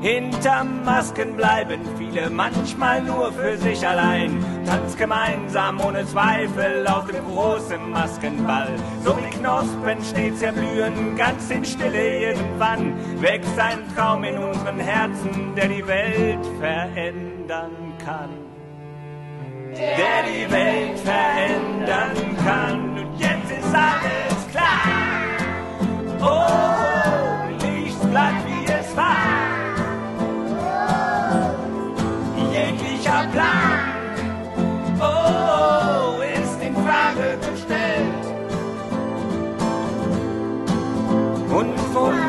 Hinterm 0.00 0.84
Masken 0.84 1.36
bleiben 1.36 1.80
viele 1.98 2.28
manchmal 2.28 3.02
nur 3.02 3.32
für 3.32 3.56
sich 3.56 3.86
allein. 3.86 4.44
Tanzt 4.66 4.98
gemeinsam 4.98 5.80
ohne 5.80 6.04
Zweifel 6.06 6.86
auf 6.86 7.06
dem 7.06 7.24
großen 7.24 7.90
Maskenball. 7.90 8.68
So 9.02 9.16
wie 9.16 9.30
Knospen 9.38 10.04
stets 10.04 10.42
erblühen, 10.42 11.16
ganz 11.16 11.50
in 11.50 11.64
Stille 11.64 12.28
irgendwann 12.28 12.94
wächst 13.20 13.58
ein 13.58 13.78
Traum 13.94 14.22
in 14.24 14.38
unseren 14.38 14.78
Herzen, 14.78 15.54
der 15.56 15.68
die 15.68 15.86
Welt 15.86 16.46
verändern 16.60 17.94
kann. 18.04 18.30
Der 19.72 20.22
die 20.24 20.50
Welt 20.52 20.98
verändern 21.00 22.36
kann. 22.44 22.98
Und 22.98 23.18
jetzt 23.18 23.50
ist 23.50 23.74
alles 23.74 24.48
klar. 24.52 25.06
Oh, 26.20 27.66
nichts 27.66 28.06
bleibt 28.06 28.45
Und 41.56 41.80
von 41.94 42.25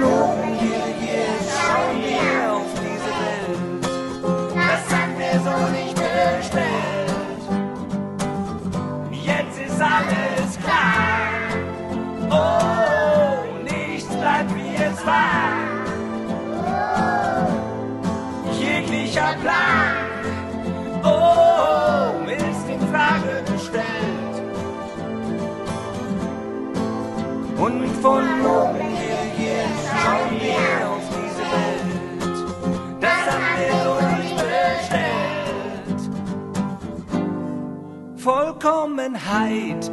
Vollkommenheit, 38.67 39.89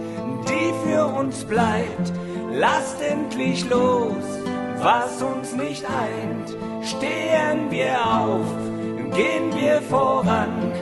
die 0.48 0.72
für 0.84 1.06
uns 1.06 1.44
bleibt. 1.44 2.12
Lasst 2.50 3.00
endlich 3.02 3.68
los, 3.70 4.24
was 4.78 5.22
uns 5.22 5.54
nicht 5.54 5.84
eint. 5.84 6.56
Stehen 6.84 7.70
wir 7.70 8.04
auf, 8.04 8.46
gehen 9.14 9.52
wir 9.54 9.80
voran. 9.82 10.72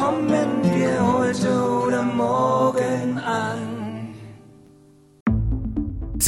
Kommen 0.00 0.62
wir 0.62 1.12
heute 1.12 1.84
oder 1.84 2.02
morgen 2.04 3.18
an. 3.18 3.65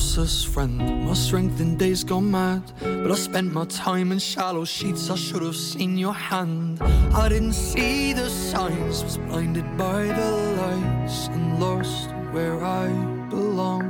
Closest 0.00 0.48
friend, 0.48 0.78
my 1.04 1.12
strength 1.12 1.60
in 1.60 1.76
days 1.76 2.02
gone 2.04 2.30
mad. 2.30 2.62
But 2.80 3.12
I 3.12 3.14
spent 3.16 3.52
my 3.52 3.66
time 3.66 4.12
in 4.12 4.18
shallow 4.18 4.64
sheets, 4.64 5.10
I 5.10 5.14
should 5.14 5.42
have 5.42 5.54
seen 5.54 5.98
your 5.98 6.14
hand. 6.14 6.80
I 7.12 7.28
didn't 7.28 7.52
see 7.52 8.14
the 8.14 8.30
signs, 8.30 9.04
was 9.04 9.18
blinded 9.18 9.76
by 9.76 10.04
the 10.04 10.30
lights 10.62 11.26
and 11.26 11.60
lost 11.60 12.08
where 12.32 12.64
I 12.64 12.88
belong. 13.28 13.84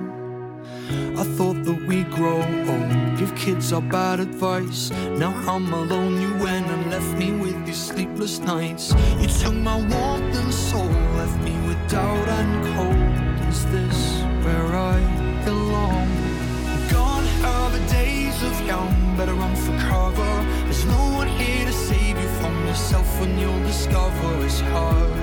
I 1.17 1.23
thought 1.37 1.63
that 1.63 1.87
we'd 1.87 2.11
grow 2.11 2.43
old, 2.73 3.17
give 3.17 3.33
kids 3.37 3.73
our 3.73 3.81
bad 3.81 4.19
advice. 4.19 4.91
Now 5.17 5.33
I'm 5.47 5.73
alone, 5.73 6.21
you 6.21 6.35
went 6.43 6.67
and 6.67 6.91
left 6.91 7.17
me 7.19 7.31
with 7.31 7.65
these 7.67 7.81
sleepless 7.81 8.41
nights. 8.41 8.93
You 9.21 9.29
took 9.29 9.55
my 9.55 9.77
warmth 9.77 10.37
and 10.43 10.53
soul, 10.53 10.91
left 11.21 11.39
me 11.45 11.55
with 11.69 11.79
doubt 11.89 12.29
and 12.29 12.53
cold. 12.75 13.49
Is 13.49 13.65
this 13.67 14.23
where 14.45 14.75
I 14.75 15.20
of 18.71 19.17
better 19.17 19.35
run 19.35 19.55
for 19.57 19.77
cover. 19.79 20.33
There's 20.65 20.85
no 20.87 21.03
one 21.17 21.29
here 21.29 21.67
to 21.67 21.73
save 21.73 22.21
you 22.21 22.29
from 22.41 22.67
yourself 22.67 23.21
when 23.21 23.39
you'll 23.39 23.63
discover 23.65 24.45
it's 24.45 24.61
hard. 24.61 25.20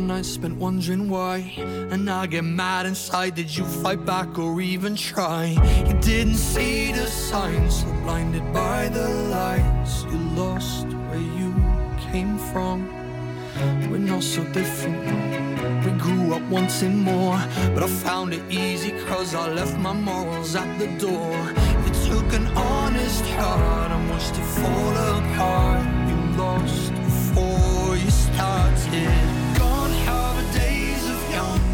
Nights 0.00 0.28
spent 0.28 0.56
wondering 0.56 1.08
why. 1.08 1.52
And 1.90 2.10
I 2.10 2.26
get 2.26 2.44
mad 2.44 2.86
inside. 2.86 3.34
Did 3.34 3.56
you 3.56 3.64
fight 3.64 4.04
back 4.04 4.38
or 4.38 4.60
even 4.60 4.94
try? 4.96 5.56
You 5.86 5.94
didn't 6.00 6.36
see 6.36 6.92
the 6.92 7.06
signs, 7.06 7.80
so 7.80 7.86
blinded 8.02 8.52
by 8.52 8.88
the 8.88 9.08
lights. 9.08 10.04
You 10.04 10.18
lost 10.34 10.86
where 10.86 11.26
you 11.40 11.54
came 12.10 12.38
from. 12.52 12.88
We're 13.90 13.98
not 13.98 14.22
so 14.22 14.44
different. 14.52 15.00
We 15.84 15.92
grew 15.92 16.34
up 16.34 16.42
wanting 16.50 16.98
more, 16.98 17.38
but 17.74 17.82
I 17.82 17.86
found 17.86 18.34
it 18.34 18.42
easy 18.50 18.92
cause 19.06 19.34
I 19.34 19.48
left 19.50 19.78
my 19.78 19.92
morals 19.92 20.54
at 20.54 20.78
the 20.78 20.88
door. 20.98 21.36
You 21.84 21.92
took 22.08 22.32
an 22.34 22.46
honest 22.56 23.24
heart 23.38 23.92
and 23.92 24.10
watched 24.10 24.34
it 24.34 24.48
fall 24.60 24.96
apart. 25.16 25.86
You 26.08 26.16
lost 26.36 26.92
before 26.92 27.96
you 27.96 28.10
started 28.10 29.45
on 31.36 31.65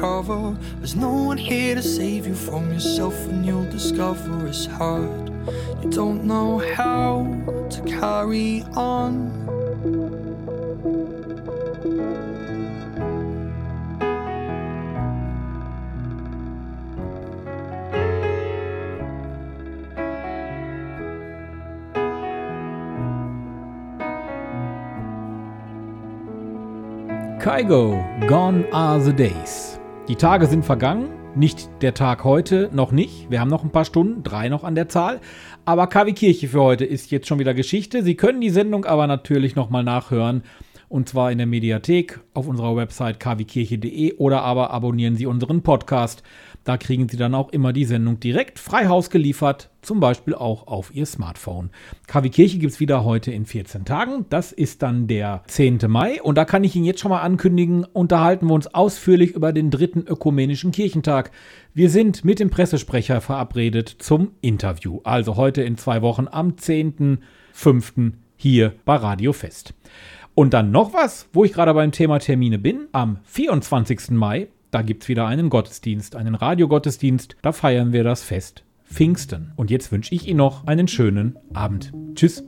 cover. 0.00 0.56
There's 0.78 0.96
no 0.96 1.12
one 1.12 1.38
here 1.38 1.74
to 1.74 1.82
save 1.82 2.26
you 2.26 2.34
from 2.34 2.72
yourself, 2.72 3.14
and 3.26 3.44
you'll 3.44 3.70
discover 3.70 4.46
it's 4.46 4.66
hard. 4.66 5.28
You 5.82 5.90
don't 5.90 6.24
know 6.24 6.58
how 6.58 7.26
to 7.70 7.82
carry 7.82 8.62
on. 8.74 9.46
Kygo, 27.46 28.28
Gone 28.28 28.66
Are 28.72 28.98
the 28.98 29.12
Days. 29.12 29.75
Die 30.08 30.14
Tage 30.14 30.46
sind 30.46 30.64
vergangen, 30.64 31.08
nicht 31.34 31.68
der 31.82 31.92
Tag 31.92 32.22
heute, 32.22 32.70
noch 32.72 32.92
nicht. 32.92 33.28
Wir 33.28 33.40
haben 33.40 33.50
noch 33.50 33.64
ein 33.64 33.72
paar 33.72 33.84
Stunden, 33.84 34.22
drei 34.22 34.48
noch 34.48 34.62
an 34.62 34.76
der 34.76 34.88
Zahl. 34.88 35.20
Aber 35.64 35.88
KW 35.88 36.12
Kirche 36.12 36.46
für 36.46 36.62
heute 36.62 36.84
ist 36.84 37.10
jetzt 37.10 37.26
schon 37.26 37.40
wieder 37.40 37.54
Geschichte. 37.54 38.04
Sie 38.04 38.14
können 38.14 38.40
die 38.40 38.50
Sendung 38.50 38.84
aber 38.84 39.08
natürlich 39.08 39.56
nochmal 39.56 39.82
nachhören. 39.82 40.44
Und 40.88 41.08
zwar 41.08 41.32
in 41.32 41.38
der 41.38 41.46
Mediathek 41.46 42.20
auf 42.32 42.46
unserer 42.46 42.76
Website 42.76 43.18
kwkirche.de 43.18 44.14
oder 44.14 44.42
aber 44.42 44.70
abonnieren 44.70 45.16
Sie 45.16 45.26
unseren 45.26 45.62
Podcast. 45.62 46.22
Da 46.66 46.76
kriegen 46.76 47.08
Sie 47.08 47.16
dann 47.16 47.34
auch 47.34 47.50
immer 47.50 47.72
die 47.72 47.84
Sendung 47.84 48.18
direkt 48.18 48.58
frei 48.58 48.88
Haus 48.88 49.10
geliefert, 49.10 49.70
zum 49.82 50.00
Beispiel 50.00 50.34
auch 50.34 50.66
auf 50.66 50.92
Ihr 50.92 51.06
Smartphone. 51.06 51.70
KW 52.08 52.28
Kirche 52.28 52.58
gibt 52.58 52.72
es 52.72 52.80
wieder 52.80 53.04
heute 53.04 53.30
in 53.30 53.46
14 53.46 53.84
Tagen. 53.84 54.26
Das 54.30 54.50
ist 54.50 54.82
dann 54.82 55.06
der 55.06 55.42
10. 55.46 55.78
Mai. 55.86 56.20
Und 56.20 56.36
da 56.36 56.44
kann 56.44 56.64
ich 56.64 56.74
Ihnen 56.74 56.84
jetzt 56.84 57.00
schon 57.00 57.10
mal 57.10 57.20
ankündigen, 57.20 57.84
unterhalten 57.84 58.48
wir 58.48 58.54
uns 58.54 58.72
ausführlich 58.74 59.30
über 59.30 59.52
den 59.52 59.70
dritten 59.70 60.00
ökumenischen 60.00 60.72
Kirchentag. 60.72 61.30
Wir 61.72 61.88
sind 61.88 62.24
mit 62.24 62.40
dem 62.40 62.50
Pressesprecher 62.50 63.20
verabredet 63.20 63.88
zum 64.00 64.32
Interview. 64.40 65.00
Also 65.04 65.36
heute 65.36 65.62
in 65.62 65.78
zwei 65.78 66.02
Wochen 66.02 66.26
am 66.28 66.54
10.05. 66.54 68.12
hier 68.36 68.72
bei 68.84 68.96
Radio 68.96 69.32
Fest. 69.32 69.72
Und 70.36 70.52
dann 70.52 70.70
noch 70.70 70.92
was, 70.92 71.30
wo 71.32 71.44
ich 71.44 71.54
gerade 71.54 71.72
beim 71.72 71.92
Thema 71.92 72.18
Termine 72.18 72.58
bin. 72.58 72.88
Am 72.92 73.16
24. 73.24 74.10
Mai, 74.10 74.48
da 74.70 74.82
gibt 74.82 75.02
es 75.02 75.08
wieder 75.08 75.26
einen 75.26 75.48
Gottesdienst, 75.48 76.14
einen 76.14 76.34
Radiogottesdienst. 76.34 77.36
Da 77.40 77.52
feiern 77.52 77.94
wir 77.94 78.04
das 78.04 78.22
Fest 78.22 78.62
Pfingsten. 78.84 79.52
Und 79.56 79.70
jetzt 79.70 79.90
wünsche 79.92 80.14
ich 80.14 80.28
Ihnen 80.28 80.36
noch 80.36 80.66
einen 80.66 80.88
schönen 80.88 81.38
Abend. 81.54 81.90
Tschüss. 82.14 82.44